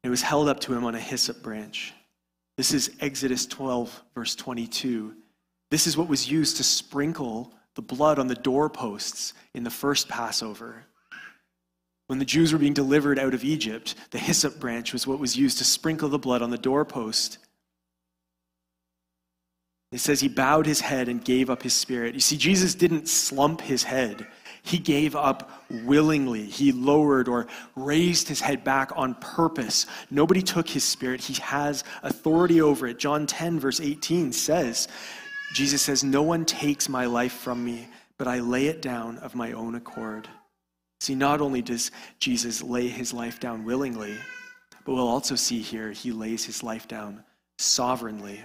was 0.11 0.21
held 0.21 0.47
up 0.47 0.59
to 0.61 0.73
him 0.73 0.83
on 0.83 0.93
a 0.93 0.99
hyssop 0.99 1.41
branch. 1.41 1.93
This 2.57 2.73
is 2.73 2.91
Exodus 2.99 3.45
12, 3.45 4.03
verse 4.13 4.35
22. 4.35 5.15
This 5.71 5.87
is 5.87 5.97
what 5.97 6.09
was 6.09 6.29
used 6.29 6.57
to 6.57 6.63
sprinkle 6.63 7.53
the 7.75 7.81
blood 7.81 8.19
on 8.19 8.27
the 8.27 8.35
doorposts 8.35 9.33
in 9.53 9.63
the 9.63 9.69
first 9.69 10.09
Passover. 10.09 10.83
When 12.07 12.19
the 12.19 12.25
Jews 12.25 12.51
were 12.51 12.59
being 12.59 12.73
delivered 12.73 13.17
out 13.17 13.33
of 13.33 13.45
Egypt, 13.45 13.95
the 14.11 14.19
hyssop 14.19 14.59
branch 14.59 14.91
was 14.91 15.07
what 15.07 15.19
was 15.19 15.37
used 15.37 15.59
to 15.59 15.63
sprinkle 15.63 16.09
the 16.09 16.19
blood 16.19 16.41
on 16.41 16.49
the 16.49 16.57
doorpost. 16.57 17.37
It 19.93 19.99
says 19.99 20.19
he 20.19 20.27
bowed 20.27 20.65
his 20.65 20.81
head 20.81 21.07
and 21.07 21.23
gave 21.23 21.49
up 21.49 21.63
his 21.63 21.73
spirit. 21.73 22.13
You 22.13 22.21
see, 22.21 22.37
Jesus 22.37 22.75
didn't 22.75 23.07
slump 23.07 23.61
his 23.61 23.83
head. 23.83 24.27
He 24.63 24.77
gave 24.77 25.15
up 25.15 25.49
willingly. 25.69 26.45
He 26.45 26.71
lowered 26.71 27.27
or 27.27 27.47
raised 27.75 28.27
his 28.27 28.41
head 28.41 28.63
back 28.63 28.91
on 28.95 29.15
purpose. 29.15 29.87
Nobody 30.09 30.41
took 30.41 30.69
his 30.69 30.83
spirit. 30.83 31.21
He 31.21 31.33
has 31.41 31.83
authority 32.03 32.61
over 32.61 32.87
it. 32.87 32.99
John 32.99 33.25
10, 33.25 33.59
verse 33.59 33.79
18 33.79 34.31
says, 34.31 34.87
Jesus 35.53 35.81
says, 35.81 36.03
No 36.03 36.21
one 36.21 36.45
takes 36.45 36.87
my 36.87 37.05
life 37.05 37.33
from 37.33 37.63
me, 37.65 37.87
but 38.17 38.27
I 38.27 38.39
lay 38.39 38.67
it 38.67 38.81
down 38.81 39.17
of 39.17 39.35
my 39.35 39.51
own 39.53 39.75
accord. 39.75 40.27
See, 40.99 41.15
not 41.15 41.41
only 41.41 41.63
does 41.63 41.89
Jesus 42.19 42.61
lay 42.61 42.87
his 42.87 43.13
life 43.13 43.39
down 43.39 43.65
willingly, 43.65 44.15
but 44.85 44.93
we'll 44.93 45.07
also 45.07 45.35
see 45.35 45.59
here 45.59 45.91
he 45.91 46.11
lays 46.11 46.45
his 46.45 46.61
life 46.61 46.87
down 46.87 47.23
sovereignly. 47.57 48.39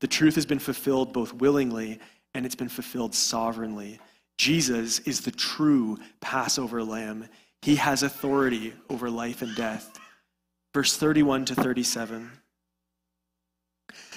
The 0.00 0.08
truth 0.08 0.34
has 0.34 0.46
been 0.46 0.58
fulfilled 0.58 1.12
both 1.12 1.32
willingly 1.32 2.00
and 2.34 2.46
it's 2.46 2.54
been 2.54 2.68
fulfilled 2.68 3.14
sovereignly. 3.14 4.00
Jesus 4.40 5.00
is 5.00 5.20
the 5.20 5.30
true 5.30 5.98
Passover 6.22 6.82
lamb. 6.82 7.28
He 7.60 7.76
has 7.76 8.02
authority 8.02 8.72
over 8.88 9.10
life 9.10 9.42
and 9.42 9.54
death. 9.54 10.00
Verse 10.72 10.96
31 10.96 11.44
to 11.44 11.54
37. 11.54 12.30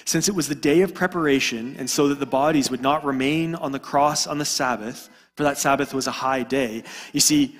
Since 0.05 0.29
it 0.29 0.33
was 0.33 0.47
the 0.47 0.55
day 0.55 0.79
of 0.79 0.93
preparation, 0.93 1.75
and 1.77 1.89
so 1.89 2.07
that 2.07 2.21
the 2.21 2.25
bodies 2.25 2.71
would 2.71 2.81
not 2.81 3.03
remain 3.03 3.53
on 3.53 3.73
the 3.73 3.79
cross 3.79 4.25
on 4.25 4.37
the 4.37 4.45
Sabbath, 4.45 5.09
for 5.35 5.43
that 5.43 5.57
Sabbath 5.57 5.93
was 5.93 6.07
a 6.07 6.11
high 6.11 6.43
day, 6.43 6.83
you 7.11 7.19
see, 7.19 7.57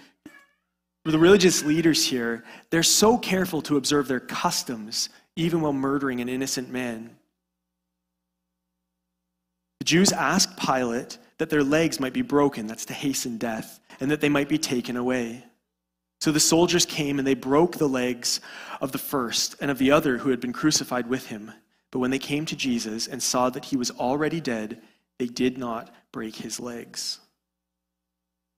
the 1.04 1.20
religious 1.20 1.66
leaders 1.66 2.06
here, 2.06 2.46
they're 2.70 2.82
so 2.82 3.18
careful 3.18 3.62
to 3.64 3.76
observe 3.76 4.08
their 4.08 4.22
customs, 4.22 5.10
even 5.36 5.60
while 5.60 5.74
murdering 5.74 6.22
an 6.22 6.30
innocent 6.30 6.70
man. 6.70 7.18
The 9.82 9.86
Jews 9.86 10.14
asked 10.14 10.56
Pilate 10.56 11.18
that 11.44 11.50
their 11.50 11.62
legs 11.62 12.00
might 12.00 12.14
be 12.14 12.22
broken, 12.22 12.68
that's 12.68 12.86
to 12.86 12.94
hasten 12.94 13.38
death, 13.38 13.82
and 14.00 14.10
that 14.10 14.22
they 14.22 14.30
might 14.30 14.48
be 14.48 14.58
taken 14.58 14.96
away. 14.96 15.44
So 16.22 16.32
the 16.32 16.40
soldiers 16.40 16.86
came 16.86 17.20
and 17.20 17.28
they 17.28 17.34
broke 17.34 17.76
the 17.76 17.90
legs 17.90 18.40
of 18.80 18.94
the 18.94 18.98
first 18.98 19.58
and 19.60 19.70
of 19.70 19.78
the 19.78 19.92
other 19.92 20.18
who 20.18 20.30
had 20.30 20.40
been 20.40 20.54
crucified 20.54 21.08
with 21.08 21.26
him. 21.26 21.52
But 21.92 22.00
when 22.00 22.12
they 22.12 22.18
came 22.18 22.46
to 22.46 22.56
Jesus 22.56 23.08
and 23.08 23.22
saw 23.22 23.50
that 23.50 23.66
he 23.66 23.76
was 23.76 23.92
already 23.92 24.40
dead, 24.40 24.82
they 25.20 25.26
did 25.26 25.58
not 25.58 25.94
break 26.14 26.38
his 26.38 26.62
legs. 26.62 27.20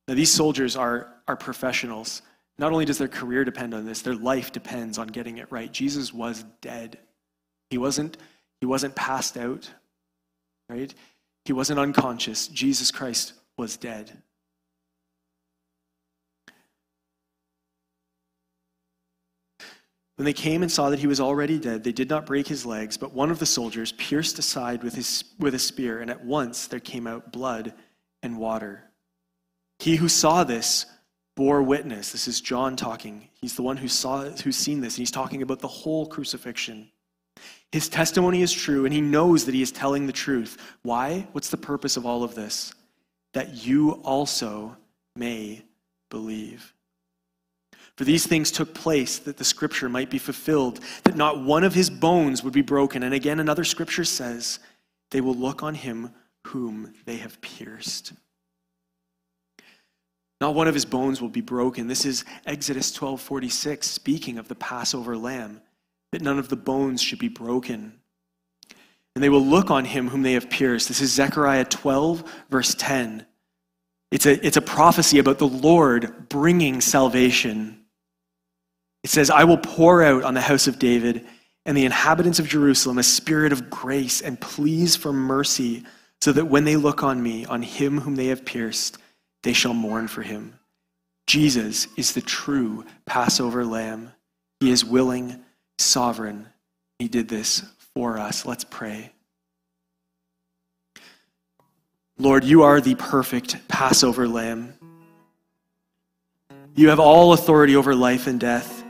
Now, 0.08 0.14
these 0.14 0.32
soldiers 0.32 0.76
are, 0.76 1.12
are 1.28 1.36
professionals. 1.36 2.22
Not 2.60 2.72
only 2.72 2.86
does 2.86 3.00
their 3.00 3.08
career 3.08 3.44
depend 3.44 3.74
on 3.74 3.88
this, 3.88 4.04
their 4.04 4.14
life 4.14 4.52
depends 4.52 5.00
on 5.00 5.08
getting 5.08 5.40
it 5.40 5.52
right. 5.52 5.72
Jesus 5.72 6.14
was 6.14 6.46
dead. 6.62 7.00
He 7.72 7.80
wasn't, 7.80 8.18
he 8.60 8.68
wasn't 8.68 8.94
passed 8.94 9.38
out, 9.38 9.72
right? 10.70 10.94
He 11.46 11.54
wasn't 11.54 11.80
unconscious. 11.80 12.48
Jesus 12.48 12.92
Christ 12.92 13.34
was 13.56 13.78
dead. 13.78 14.12
When 20.16 20.26
they 20.26 20.34
came 20.34 20.62
and 20.62 20.72
saw 20.72 20.90
that 20.90 21.00
he 21.00 21.08
was 21.08 21.20
already 21.20 21.60
dead, 21.60 21.84
they 21.84 21.92
did 21.92 22.10
not 22.10 22.26
break 22.26 22.48
his 22.48 22.66
legs, 22.66 22.98
but 22.98 23.14
one 23.14 23.32
of 23.32 23.40
the 23.40 23.46
soldiers 23.46 23.92
pierced 23.94 24.40
aside 24.40 24.82
with, 24.82 24.96
his, 24.96 25.26
with 25.40 25.54
a 25.54 25.60
spear, 25.60 26.00
and 26.00 26.10
at 26.10 26.24
once 26.24 26.68
there 26.68 26.80
came 26.80 27.06
out 27.06 27.34
blood 27.34 27.74
and 28.24 28.38
water. 28.38 28.86
He 29.80 29.98
who 29.98 30.08
saw 30.08 30.46
this 30.46 30.86
bore 31.36 31.62
witness. 31.62 32.14
This 32.14 32.30
is 32.30 32.40
John 32.40 32.78
talking. 32.78 33.28
He's 33.34 33.58
the 33.58 33.62
one 33.62 33.76
who 33.76 33.90
saw 33.90 34.24
who's 34.24 34.56
seen 34.56 34.80
this, 34.80 34.94
and 34.94 35.00
he's 35.00 35.12
talking 35.12 35.42
about 35.42 35.60
the 35.60 35.68
whole 35.68 36.08
crucifixion. 36.08 36.90
His 37.72 37.90
testimony 37.90 38.42
is 38.42 38.54
true, 38.54 38.86
and 38.86 38.94
he 38.94 39.02
knows 39.02 39.46
that 39.46 39.56
he 39.56 39.62
is 39.62 39.72
telling 39.72 40.08
the 40.08 40.14
truth. 40.14 40.58
Why? 40.84 41.28
What's 41.34 41.50
the 41.50 41.58
purpose 41.58 41.98
of 41.98 42.06
all 42.06 42.24
of 42.24 42.36
this? 42.36 42.74
That 43.34 43.66
you 43.66 43.94
also 44.04 44.78
may 45.16 45.64
believe. 46.10 46.74
For 47.98 48.04
these 48.04 48.26
things 48.28 48.52
took 48.52 48.74
place 48.74 49.20
that 49.20 49.38
the 49.38 49.44
scripture 49.46 49.90
might 49.90 50.10
be 50.10 50.18
fulfilled, 50.18 50.80
that 51.04 51.16
not 51.16 51.42
one 51.42 51.64
of 51.64 51.74
his 51.74 51.90
bones 51.90 52.44
would 52.44 52.54
be 52.54 52.62
broken. 52.62 53.04
And 53.04 53.14
again, 53.14 53.40
another 53.40 53.64
scripture 53.64 54.04
says, 54.04 54.60
they 55.12 55.22
will 55.22 55.36
look 55.36 55.64
on 55.64 55.76
him 55.76 56.12
whom 56.48 56.94
they 57.06 57.18
have 57.18 57.40
pierced. 57.42 58.14
Not 60.42 60.56
one 60.56 60.68
of 60.68 60.74
his 60.74 60.86
bones 60.86 61.22
will 61.22 61.30
be 61.30 61.42
broken. 61.42 61.88
This 61.88 62.06
is 62.06 62.26
Exodus 62.46 62.92
12:46 62.96 63.84
speaking 63.86 64.38
of 64.38 64.48
the 64.48 64.56
Passover 64.56 65.18
lamb 65.18 65.62
that 66.16 66.22
none 66.22 66.40
of 66.40 66.48
the 66.48 66.56
bones 66.56 67.02
should 67.02 67.20
be 67.20 67.28
broken. 67.28 67.92
And 69.16 69.24
they 69.24 69.28
will 69.28 69.46
look 69.46 69.70
on 69.70 69.84
him 69.84 70.08
whom 70.08 70.22
they 70.22 70.32
have 70.32 70.50
pierced. 70.50 70.88
This 70.88 71.02
is 71.02 71.12
Zechariah 71.12 71.66
12, 71.66 72.24
verse 72.50 72.74
10. 72.74 73.26
It's 74.12 74.26
a, 74.26 74.48
it's 74.48 74.56
a 74.56 74.62
prophecy 74.62 75.20
about 75.20 75.40
the 75.40 75.48
Lord 75.48 76.30
bringing 76.30 76.80
salvation. 76.80 77.84
It 79.04 79.10
says, 79.10 79.30
I 79.30 79.44
will 79.44 79.58
pour 79.58 80.04
out 80.04 80.24
on 80.24 80.36
the 80.36 80.42
house 80.42 80.68
of 80.68 80.80
David 80.80 81.28
and 81.66 81.76
the 81.76 81.84
inhabitants 81.84 82.40
of 82.40 82.48
Jerusalem 82.48 82.98
a 82.98 83.04
spirit 83.04 83.52
of 83.52 83.70
grace 83.70 84.22
and 84.22 84.40
pleas 84.40 84.96
for 84.96 85.12
mercy, 85.12 85.84
so 86.22 86.32
that 86.32 86.46
when 86.46 86.64
they 86.64 86.78
look 86.78 87.04
on 87.04 87.22
me, 87.22 87.46
on 87.46 87.62
him 87.62 88.00
whom 88.00 88.16
they 88.16 88.28
have 88.28 88.46
pierced, 88.46 89.00
they 89.44 89.52
shall 89.52 89.74
mourn 89.74 90.08
for 90.08 90.22
him. 90.22 90.58
Jesus 91.28 91.90
is 91.98 92.14
the 92.14 92.22
true 92.22 92.86
Passover 93.06 93.66
lamb. 93.66 94.14
He 94.62 94.72
is 94.72 94.86
willing 94.86 95.42
sovereign. 95.78 96.48
He 97.00 97.08
did 97.08 97.28
this 97.28 97.64
for 97.94 98.18
us. 98.18 98.46
Let's 98.46 98.64
pray. 98.64 99.12
Lord, 102.18 102.46
you 102.46 102.64
are 102.64 102.80
the 102.80 102.96
perfect 102.96 103.68
Passover 103.68 104.28
lamb. 104.28 104.74
You 106.76 106.90
have 106.90 107.00
all 107.00 107.34
authority 107.34 107.76
over 107.76 107.94
life 107.94 108.28
and 108.28 108.40
death, 108.40 108.84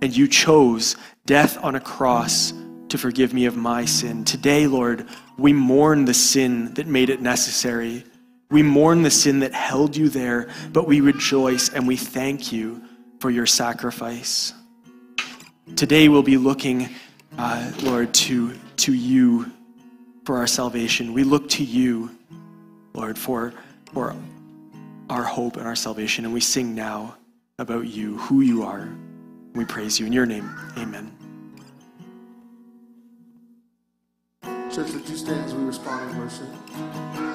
and 0.00 0.16
you 0.16 0.28
chose 0.28 0.96
death 1.26 1.62
on 1.62 1.74
a 1.74 1.80
cross 1.80 2.52
to 2.88 2.98
forgive 2.98 3.34
me 3.34 3.46
of 3.46 3.56
my 3.56 3.84
sin. 3.84 4.24
Today, 4.24 4.66
Lord, 4.66 5.06
we 5.36 5.52
mourn 5.52 6.04
the 6.04 6.14
sin 6.14 6.74
that 6.74 6.86
made 6.86 7.10
it 7.10 7.20
necessary. 7.20 8.04
We 8.50 8.62
mourn 8.62 9.02
the 9.02 9.10
sin 9.10 9.40
that 9.40 9.52
held 9.52 9.96
you 9.96 10.08
there, 10.08 10.48
but 10.72 10.86
we 10.86 11.00
rejoice 11.00 11.68
and 11.68 11.86
we 11.86 11.96
thank 11.96 12.52
you 12.52 12.82
for 13.20 13.30
your 13.30 13.46
sacrifice. 13.46 14.54
Today 15.76 16.08
we'll 16.08 16.22
be 16.22 16.36
looking, 16.36 16.88
uh, 17.36 17.72
Lord, 17.82 18.12
to, 18.14 18.54
to 18.78 18.92
you 18.92 19.50
for 20.24 20.36
our 20.36 20.46
salvation. 20.46 21.12
We 21.12 21.24
look 21.24 21.48
to 21.50 21.64
you, 21.64 22.16
Lord, 22.94 23.16
for, 23.16 23.52
for 23.92 24.14
our 25.08 25.22
hope 25.22 25.56
and 25.56 25.66
our 25.66 25.76
salvation. 25.76 26.24
And 26.24 26.34
we 26.34 26.40
sing 26.40 26.74
now 26.74 27.16
about 27.58 27.86
you, 27.86 28.18
who 28.18 28.40
you 28.40 28.62
are. 28.62 28.88
We 29.54 29.64
praise 29.64 29.98
you 29.98 30.06
in 30.06 30.12
your 30.12 30.26
name. 30.26 30.50
Amen. 30.76 31.12
Church, 34.70 34.92
would 34.92 35.08
you 35.08 35.16
stand 35.16 35.44
as 35.44 35.54
we 35.54 35.64
respond 35.64 36.10
in 36.10 36.18
worship? 36.18 37.27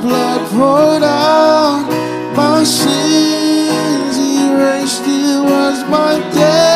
blood 0.00 0.40
poured 0.50 1.02
out, 1.02 1.86
my 2.34 2.64
sins 2.64 4.16
erased. 4.16 5.02
It 5.06 5.42
was 5.42 5.84
my 5.88 6.18
death. 6.32 6.69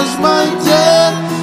Was 0.00 0.16
my 0.18 0.46
death. 0.64 1.39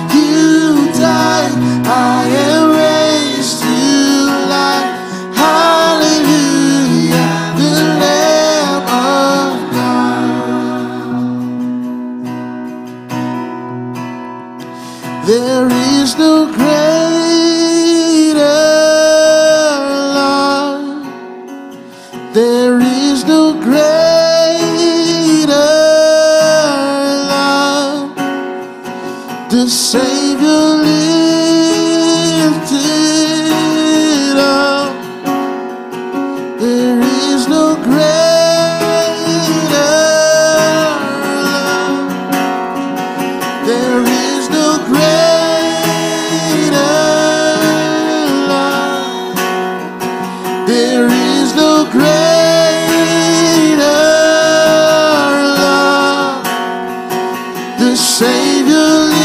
good. 58.68 59.17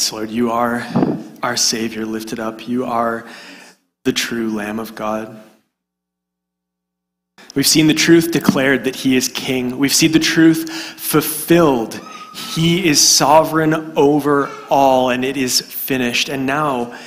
Yes, 0.00 0.12
Lord, 0.12 0.30
you 0.30 0.50
are 0.50 0.86
our 1.42 1.58
Savior 1.58 2.06
lifted 2.06 2.40
up. 2.40 2.66
You 2.66 2.86
are 2.86 3.28
the 4.04 4.14
true 4.14 4.50
Lamb 4.50 4.78
of 4.78 4.94
God. 4.94 5.38
We've 7.54 7.66
seen 7.66 7.86
the 7.86 7.92
truth 7.92 8.30
declared 8.30 8.84
that 8.84 8.96
He 8.96 9.14
is 9.14 9.28
King. 9.28 9.76
We've 9.76 9.92
seen 9.92 10.12
the 10.12 10.18
truth 10.18 10.72
fulfilled. 10.72 12.00
He 12.54 12.88
is 12.88 12.98
sovereign 12.98 13.92
over 13.94 14.50
all, 14.70 15.10
and 15.10 15.22
it 15.22 15.36
is 15.36 15.60
finished. 15.60 16.30
And 16.30 16.46
now, 16.46 16.98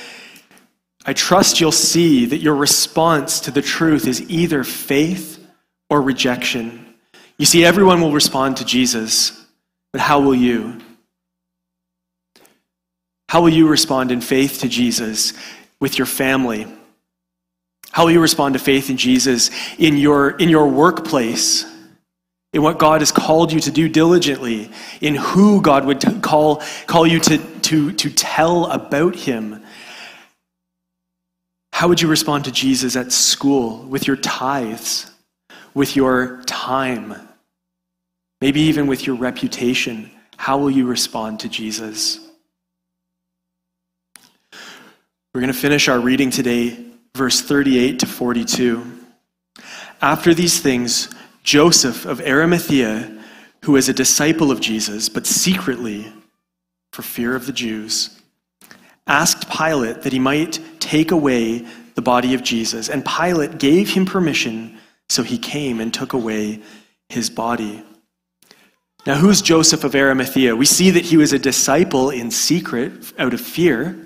I 1.04 1.14
trust 1.14 1.60
you'll 1.60 1.72
see 1.72 2.26
that 2.26 2.38
your 2.38 2.54
response 2.54 3.40
to 3.40 3.50
the 3.50 3.60
truth 3.60 4.06
is 4.06 4.30
either 4.30 4.62
faith 4.62 5.44
or 5.90 6.00
rejection. 6.00 6.94
You 7.38 7.46
see, 7.46 7.64
everyone 7.64 8.00
will 8.00 8.12
respond 8.12 8.58
to 8.58 8.64
Jesus, 8.64 9.44
but 9.90 10.00
how 10.00 10.20
will 10.20 10.36
you? 10.36 10.80
How 13.28 13.42
will 13.42 13.50
you 13.50 13.66
respond 13.66 14.12
in 14.12 14.20
faith 14.20 14.60
to 14.60 14.68
Jesus 14.68 15.32
with 15.80 15.98
your 15.98 16.06
family? 16.06 16.66
How 17.90 18.04
will 18.04 18.10
you 18.10 18.20
respond 18.20 18.54
to 18.54 18.58
faith 18.58 18.90
in 18.90 18.96
Jesus 18.96 19.50
in 19.78 19.96
your, 19.96 20.30
in 20.30 20.48
your 20.48 20.68
workplace? 20.68 21.64
In 22.52 22.62
what 22.62 22.78
God 22.78 23.00
has 23.00 23.10
called 23.10 23.52
you 23.52 23.58
to 23.60 23.70
do 23.72 23.88
diligently, 23.88 24.70
in 25.00 25.16
who 25.16 25.60
God 25.60 25.84
would 25.84 26.00
t- 26.00 26.20
call, 26.20 26.62
call 26.86 27.04
you 27.04 27.18
to, 27.20 27.38
to, 27.38 27.92
to 27.92 28.10
tell 28.10 28.66
about 28.66 29.16
Him. 29.16 29.64
How 31.72 31.88
would 31.88 32.00
you 32.00 32.06
respond 32.06 32.44
to 32.44 32.52
Jesus 32.52 32.94
at 32.94 33.10
school 33.10 33.82
with 33.82 34.06
your 34.06 34.16
tithes, 34.16 35.10
with 35.74 35.96
your 35.96 36.42
time, 36.46 37.16
maybe 38.40 38.60
even 38.60 38.86
with 38.86 39.04
your 39.04 39.16
reputation? 39.16 40.10
How 40.36 40.56
will 40.58 40.70
you 40.70 40.86
respond 40.86 41.40
to 41.40 41.48
Jesus? 41.48 42.23
We're 45.34 45.40
going 45.40 45.52
to 45.52 45.58
finish 45.58 45.88
our 45.88 45.98
reading 45.98 46.30
today, 46.30 46.78
verse 47.16 47.40
38 47.40 47.98
to 47.98 48.06
42. 48.06 48.86
After 50.00 50.32
these 50.32 50.60
things, 50.60 51.12
Joseph 51.42 52.06
of 52.06 52.20
Arimathea, 52.20 53.20
who 53.64 53.72
was 53.72 53.88
a 53.88 53.92
disciple 53.92 54.52
of 54.52 54.60
Jesus, 54.60 55.08
but 55.08 55.26
secretly, 55.26 56.12
for 56.92 57.02
fear 57.02 57.34
of 57.34 57.46
the 57.46 57.52
Jews, 57.52 58.16
asked 59.08 59.50
Pilate 59.50 60.02
that 60.02 60.12
he 60.12 60.20
might 60.20 60.60
take 60.78 61.10
away 61.10 61.66
the 61.96 62.02
body 62.02 62.34
of 62.34 62.44
Jesus. 62.44 62.88
And 62.88 63.04
Pilate 63.04 63.58
gave 63.58 63.92
him 63.92 64.06
permission, 64.06 64.78
so 65.08 65.24
he 65.24 65.36
came 65.36 65.80
and 65.80 65.92
took 65.92 66.12
away 66.12 66.60
his 67.08 67.28
body. 67.28 67.82
Now, 69.04 69.16
who's 69.16 69.42
Joseph 69.42 69.82
of 69.82 69.96
Arimathea? 69.96 70.54
We 70.54 70.64
see 70.64 70.90
that 70.90 71.06
he 71.06 71.16
was 71.16 71.32
a 71.32 71.40
disciple 71.40 72.10
in 72.10 72.30
secret 72.30 73.12
out 73.18 73.34
of 73.34 73.40
fear. 73.40 74.03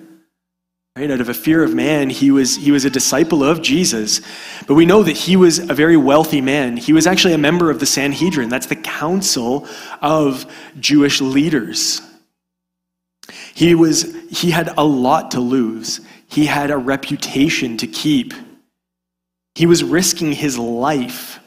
Right? 0.98 1.12
Out 1.12 1.20
of 1.20 1.28
a 1.28 1.34
fear 1.34 1.62
of 1.62 1.76
man, 1.76 2.10
he 2.10 2.32
was, 2.32 2.56
he 2.56 2.72
was 2.72 2.84
a 2.84 2.90
disciple 2.90 3.44
of 3.44 3.62
Jesus. 3.62 4.20
But 4.66 4.74
we 4.74 4.84
know 4.84 5.04
that 5.04 5.16
he 5.16 5.36
was 5.36 5.60
a 5.60 5.72
very 5.72 5.96
wealthy 5.96 6.40
man. 6.40 6.76
He 6.76 6.92
was 6.92 7.06
actually 7.06 7.34
a 7.34 7.38
member 7.38 7.70
of 7.70 7.78
the 7.78 7.86
Sanhedrin. 7.86 8.48
That's 8.48 8.66
the 8.66 8.74
council 8.74 9.68
of 10.02 10.52
Jewish 10.80 11.20
leaders. 11.20 12.02
He, 13.54 13.76
was, 13.76 14.12
he 14.28 14.50
had 14.50 14.74
a 14.76 14.82
lot 14.82 15.30
to 15.30 15.40
lose. 15.40 16.00
He 16.26 16.46
had 16.46 16.72
a 16.72 16.76
reputation 16.76 17.76
to 17.76 17.86
keep. 17.86 18.34
He 19.54 19.66
was 19.66 19.84
risking 19.84 20.32
his 20.32 20.58
life 20.58 21.38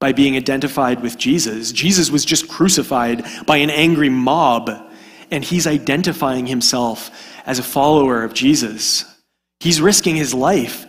by 0.00 0.10
being 0.10 0.34
identified 0.34 1.00
with 1.00 1.16
Jesus. 1.16 1.70
Jesus 1.70 2.10
was 2.10 2.24
just 2.24 2.48
crucified 2.48 3.24
by 3.46 3.58
an 3.58 3.70
angry 3.70 4.08
mob, 4.08 4.89
and 5.30 5.44
he's 5.44 5.66
identifying 5.66 6.46
himself 6.46 7.10
as 7.46 7.58
a 7.58 7.62
follower 7.62 8.22
of 8.22 8.34
Jesus. 8.34 9.04
He's 9.60 9.80
risking 9.80 10.16
his 10.16 10.34
life. 10.34 10.86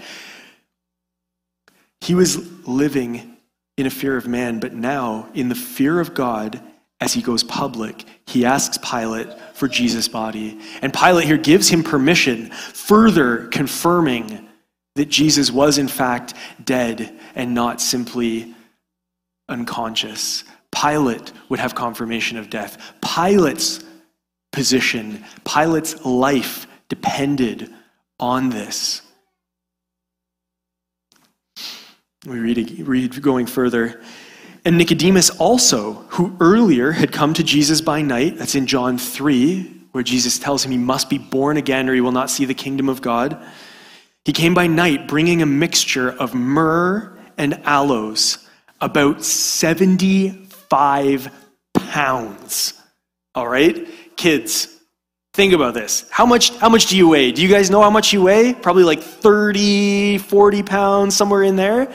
He 2.00 2.16
was 2.16 2.68
living 2.68 3.38
in 3.78 3.86
a 3.86 3.92
fear 3.92 4.18
of 4.18 4.28
man, 4.28 4.60
but 4.60 4.74
now, 4.74 5.30
in 5.34 5.50
the 5.50 5.56
fear 5.56 6.00
of 6.00 6.14
God, 6.14 6.62
as 7.00 7.14
he 7.14 7.22
goes 7.22 7.44
public, 7.44 8.06
he 8.28 8.46
asks 8.46 8.78
Pilate 8.78 9.28
for 9.54 9.68
Jesus' 9.68 10.08
body. 10.08 10.60
And 10.82 10.94
Pilate 10.94 11.26
here 11.26 11.38
gives 11.38 11.68
him 11.68 11.84
permission, 11.84 12.52
further 12.52 13.48
confirming 13.48 14.48
that 14.96 15.10
Jesus 15.10 15.52
was, 15.52 15.78
in 15.78 15.88
fact, 15.88 16.34
dead 16.64 17.18
and 17.34 17.54
not 17.54 17.82
simply 17.82 18.54
unconscious. 19.50 20.44
Pilate 20.72 21.32
would 21.50 21.60
have 21.60 21.76
confirmation 21.76 22.38
of 22.38 22.50
death. 22.50 22.94
Pilate's 23.02 23.84
position, 24.52 25.24
Pilate's 25.44 26.06
life 26.06 26.68
depended 26.90 27.74
on 28.20 28.50
this. 28.50 29.02
We 32.26 32.38
read, 32.38 32.88
read 32.88 33.22
going 33.22 33.48
further. 33.48 34.02
And 34.64 34.78
Nicodemus 34.78 35.32
also, 35.32 35.94
who 36.10 36.38
earlier 36.40 36.92
had 36.92 37.12
come 37.12 37.34
to 37.34 37.44
Jesus 37.44 37.82
by 37.82 38.04
night, 38.04 38.38
that's 38.38 38.54
in 38.54 38.68
John 38.68 39.00
3, 39.00 39.64
where 39.92 40.04
Jesus 40.04 40.38
tells 40.38 40.64
him 40.64 40.72
he 40.72 40.78
must 40.78 41.10
be 41.10 41.18
born 41.18 41.58
again 41.58 41.90
or 41.90 41.96
he 41.96 42.02
will 42.02 42.12
not 42.12 42.30
see 42.30 42.46
the 42.46 42.54
kingdom 42.54 42.90
of 42.90 43.02
God. 43.02 43.44
He 44.24 44.34
came 44.34 44.54
by 44.54 44.68
night 44.68 45.08
bringing 45.08 45.42
a 45.42 45.48
mixture 45.48 46.12
of 46.12 46.36
myrrh 46.36 47.18
and 47.38 47.60
aloes, 47.66 48.48
about 48.80 49.24
75 49.24 51.32
pounds. 51.74 52.74
All 53.34 53.48
right? 53.48 53.88
Kids, 54.22 54.68
think 55.34 55.52
about 55.52 55.74
this. 55.74 56.06
How 56.12 56.28
much, 56.28 56.56
how 56.58 56.70
much 56.70 56.86
do 56.86 56.96
you 56.96 57.08
weigh? 57.08 57.32
Do 57.32 57.42
you 57.42 57.48
guys 57.48 57.72
know 57.72 57.82
how 57.82 57.90
much 57.90 58.14
you 58.14 58.22
weigh? 58.22 58.54
Probably 58.54 58.84
like 58.84 59.02
30, 59.02 60.20
40 60.20 60.62
pounds, 60.62 61.16
somewhere 61.16 61.42
in 61.42 61.56
there. 61.56 61.92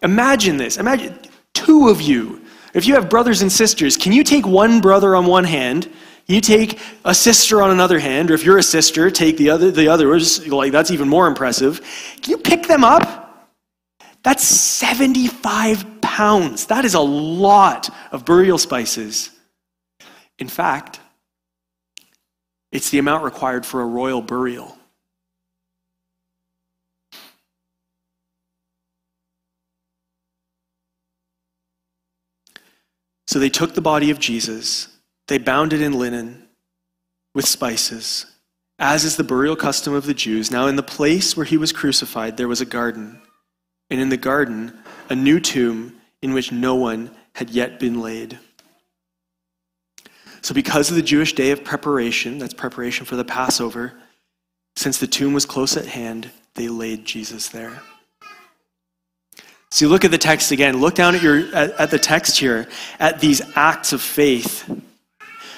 Imagine 0.00 0.56
this. 0.56 0.76
Imagine 0.76 1.18
two 1.52 1.88
of 1.88 2.00
you. 2.00 2.40
If 2.74 2.86
you 2.86 2.94
have 2.94 3.10
brothers 3.10 3.42
and 3.42 3.50
sisters, 3.50 3.96
can 3.96 4.12
you 4.12 4.22
take 4.22 4.46
one 4.46 4.80
brother 4.80 5.16
on 5.16 5.26
one 5.26 5.42
hand? 5.42 5.90
You 6.26 6.40
take 6.40 6.78
a 7.04 7.12
sister 7.12 7.60
on 7.60 7.72
another 7.72 7.98
hand, 7.98 8.30
or 8.30 8.34
if 8.34 8.44
you're 8.44 8.58
a 8.58 8.62
sister, 8.62 9.10
take 9.10 9.36
the 9.36 9.50
other 9.50 9.72
the 9.72 9.88
others. 9.88 10.46
Like 10.46 10.70
that's 10.70 10.92
even 10.92 11.08
more 11.08 11.26
impressive. 11.26 11.80
Can 12.22 12.30
you 12.30 12.38
pick 12.38 12.68
them 12.68 12.84
up? 12.84 13.50
That's 14.22 14.44
75 14.44 16.00
pounds. 16.02 16.66
That 16.66 16.84
is 16.84 16.94
a 16.94 17.00
lot 17.00 17.90
of 18.12 18.24
burial 18.24 18.58
spices. 18.58 19.30
In 20.38 20.46
fact, 20.46 21.00
it's 22.74 22.90
the 22.90 22.98
amount 22.98 23.22
required 23.22 23.64
for 23.64 23.80
a 23.80 23.86
royal 23.86 24.20
burial. 24.20 24.76
So 33.28 33.38
they 33.38 33.48
took 33.48 33.74
the 33.74 33.80
body 33.80 34.10
of 34.10 34.18
Jesus, 34.18 34.88
they 35.28 35.38
bound 35.38 35.72
it 35.72 35.80
in 35.80 35.98
linen 35.98 36.48
with 37.32 37.46
spices, 37.46 38.26
as 38.78 39.04
is 39.04 39.16
the 39.16 39.24
burial 39.24 39.56
custom 39.56 39.94
of 39.94 40.06
the 40.06 40.14
Jews. 40.14 40.50
Now, 40.50 40.66
in 40.66 40.76
the 40.76 40.82
place 40.82 41.36
where 41.36 41.46
he 41.46 41.56
was 41.56 41.72
crucified, 41.72 42.36
there 42.36 42.48
was 42.48 42.60
a 42.60 42.66
garden, 42.66 43.20
and 43.88 44.00
in 44.00 44.08
the 44.08 44.16
garden, 44.16 44.76
a 45.08 45.14
new 45.14 45.38
tomb 45.38 46.00
in 46.22 46.32
which 46.32 46.50
no 46.50 46.74
one 46.74 47.12
had 47.34 47.50
yet 47.50 47.78
been 47.78 48.00
laid. 48.00 48.38
So, 50.44 50.52
because 50.52 50.90
of 50.90 50.96
the 50.96 51.02
Jewish 51.02 51.32
day 51.32 51.52
of 51.52 51.64
preparation, 51.64 52.36
that's 52.36 52.52
preparation 52.52 53.06
for 53.06 53.16
the 53.16 53.24
Passover, 53.24 53.94
since 54.76 54.98
the 54.98 55.06
tomb 55.06 55.32
was 55.32 55.46
close 55.46 55.74
at 55.74 55.86
hand, 55.86 56.30
they 56.54 56.68
laid 56.68 57.06
Jesus 57.06 57.48
there. 57.48 57.80
So, 59.70 59.86
you 59.86 59.88
look 59.88 60.04
at 60.04 60.10
the 60.10 60.18
text 60.18 60.50
again, 60.50 60.82
look 60.82 60.94
down 60.94 61.14
at, 61.14 61.22
your, 61.22 61.46
at, 61.54 61.70
at 61.80 61.90
the 61.90 61.98
text 61.98 62.38
here, 62.38 62.68
at 63.00 63.20
these 63.20 63.40
acts 63.56 63.94
of 63.94 64.02
faith. 64.02 64.68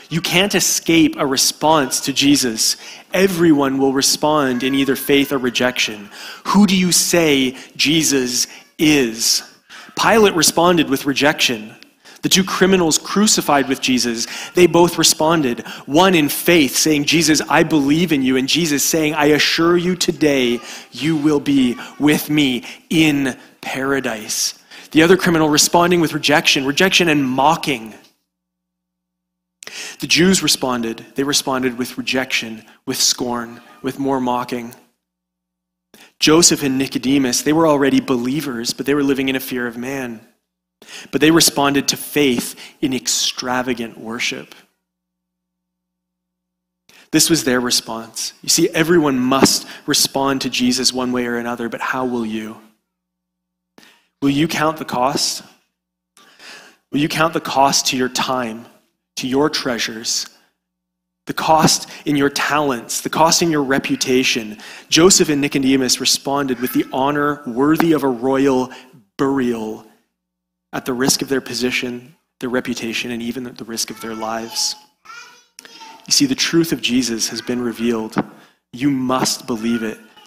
You 0.08 0.20
can't 0.20 0.54
escape 0.54 1.16
a 1.18 1.26
response 1.26 2.02
to 2.02 2.12
Jesus. 2.12 2.76
Everyone 3.12 3.78
will 3.78 3.92
respond 3.92 4.62
in 4.62 4.72
either 4.72 4.94
faith 4.94 5.32
or 5.32 5.38
rejection. 5.38 6.10
Who 6.44 6.64
do 6.64 6.78
you 6.78 6.92
say 6.92 7.56
Jesus 7.74 8.46
is? 8.78 9.42
Pilate 10.00 10.34
responded 10.34 10.88
with 10.88 11.06
rejection. 11.06 11.75
The 12.26 12.30
two 12.30 12.42
criminals 12.42 12.98
crucified 12.98 13.68
with 13.68 13.80
Jesus, 13.80 14.26
they 14.54 14.66
both 14.66 14.98
responded. 14.98 15.60
One 15.86 16.12
in 16.12 16.28
faith, 16.28 16.74
saying, 16.74 17.04
Jesus, 17.04 17.40
I 17.48 17.62
believe 17.62 18.10
in 18.10 18.24
you. 18.24 18.36
And 18.36 18.48
Jesus 18.48 18.82
saying, 18.82 19.14
I 19.14 19.26
assure 19.26 19.76
you 19.76 19.94
today, 19.94 20.58
you 20.90 21.16
will 21.16 21.38
be 21.38 21.76
with 22.00 22.28
me 22.28 22.64
in 22.90 23.38
paradise. 23.60 24.58
The 24.90 25.04
other 25.04 25.16
criminal 25.16 25.48
responding 25.48 26.00
with 26.00 26.14
rejection, 26.14 26.66
rejection 26.66 27.08
and 27.08 27.24
mocking. 27.24 27.94
The 30.00 30.08
Jews 30.08 30.42
responded. 30.42 31.06
They 31.14 31.22
responded 31.22 31.78
with 31.78 31.96
rejection, 31.96 32.64
with 32.86 32.96
scorn, 32.96 33.60
with 33.82 34.00
more 34.00 34.20
mocking. 34.20 34.74
Joseph 36.18 36.64
and 36.64 36.76
Nicodemus, 36.76 37.42
they 37.42 37.52
were 37.52 37.68
already 37.68 38.00
believers, 38.00 38.72
but 38.72 38.84
they 38.84 38.94
were 38.94 39.04
living 39.04 39.28
in 39.28 39.36
a 39.36 39.40
fear 39.40 39.68
of 39.68 39.76
man. 39.76 40.26
But 41.10 41.20
they 41.20 41.30
responded 41.30 41.88
to 41.88 41.96
faith 41.96 42.54
in 42.80 42.92
extravagant 42.92 43.98
worship. 43.98 44.54
This 47.12 47.30
was 47.30 47.44
their 47.44 47.60
response. 47.60 48.32
You 48.42 48.48
see, 48.48 48.68
everyone 48.70 49.18
must 49.18 49.66
respond 49.86 50.42
to 50.42 50.50
Jesus 50.50 50.92
one 50.92 51.12
way 51.12 51.26
or 51.26 51.36
another, 51.36 51.68
but 51.68 51.80
how 51.80 52.04
will 52.04 52.26
you? 52.26 52.56
Will 54.20 54.30
you 54.30 54.48
count 54.48 54.76
the 54.76 54.84
cost? 54.84 55.42
Will 56.90 57.00
you 57.00 57.08
count 57.08 57.32
the 57.32 57.40
cost 57.40 57.86
to 57.86 57.96
your 57.96 58.08
time, 58.08 58.66
to 59.16 59.28
your 59.28 59.48
treasures, 59.48 60.26
the 61.26 61.34
cost 61.34 61.88
in 62.04 62.16
your 62.16 62.30
talents, 62.30 63.00
the 63.00 63.10
cost 63.10 63.42
in 63.42 63.50
your 63.50 63.62
reputation. 63.62 64.58
Joseph 64.88 65.28
and 65.28 65.40
Nicodemus 65.40 66.00
responded 66.00 66.60
with 66.60 66.72
the 66.72 66.86
honor 66.92 67.42
worthy 67.46 67.92
of 67.92 68.04
a 68.04 68.08
royal 68.08 68.70
burial 69.18 69.84
at 70.76 70.84
the 70.84 70.92
risk 70.92 71.22
of 71.22 71.30
their 71.30 71.40
position, 71.40 72.14
their 72.38 72.50
reputation, 72.50 73.10
and 73.10 73.22
even 73.22 73.46
at 73.46 73.56
the 73.56 73.64
risk 73.64 73.88
of 73.88 73.98
their 74.02 74.14
lives. 74.14 74.76
You 76.06 76.12
see, 76.12 76.26
the 76.26 76.34
truth 76.34 76.70
of 76.70 76.82
Jesus 76.82 77.30
has 77.30 77.40
been 77.40 77.62
revealed. 77.62 78.14
You 78.74 78.90
must 78.90 79.46
believe 79.46 79.82
it. 79.82 79.98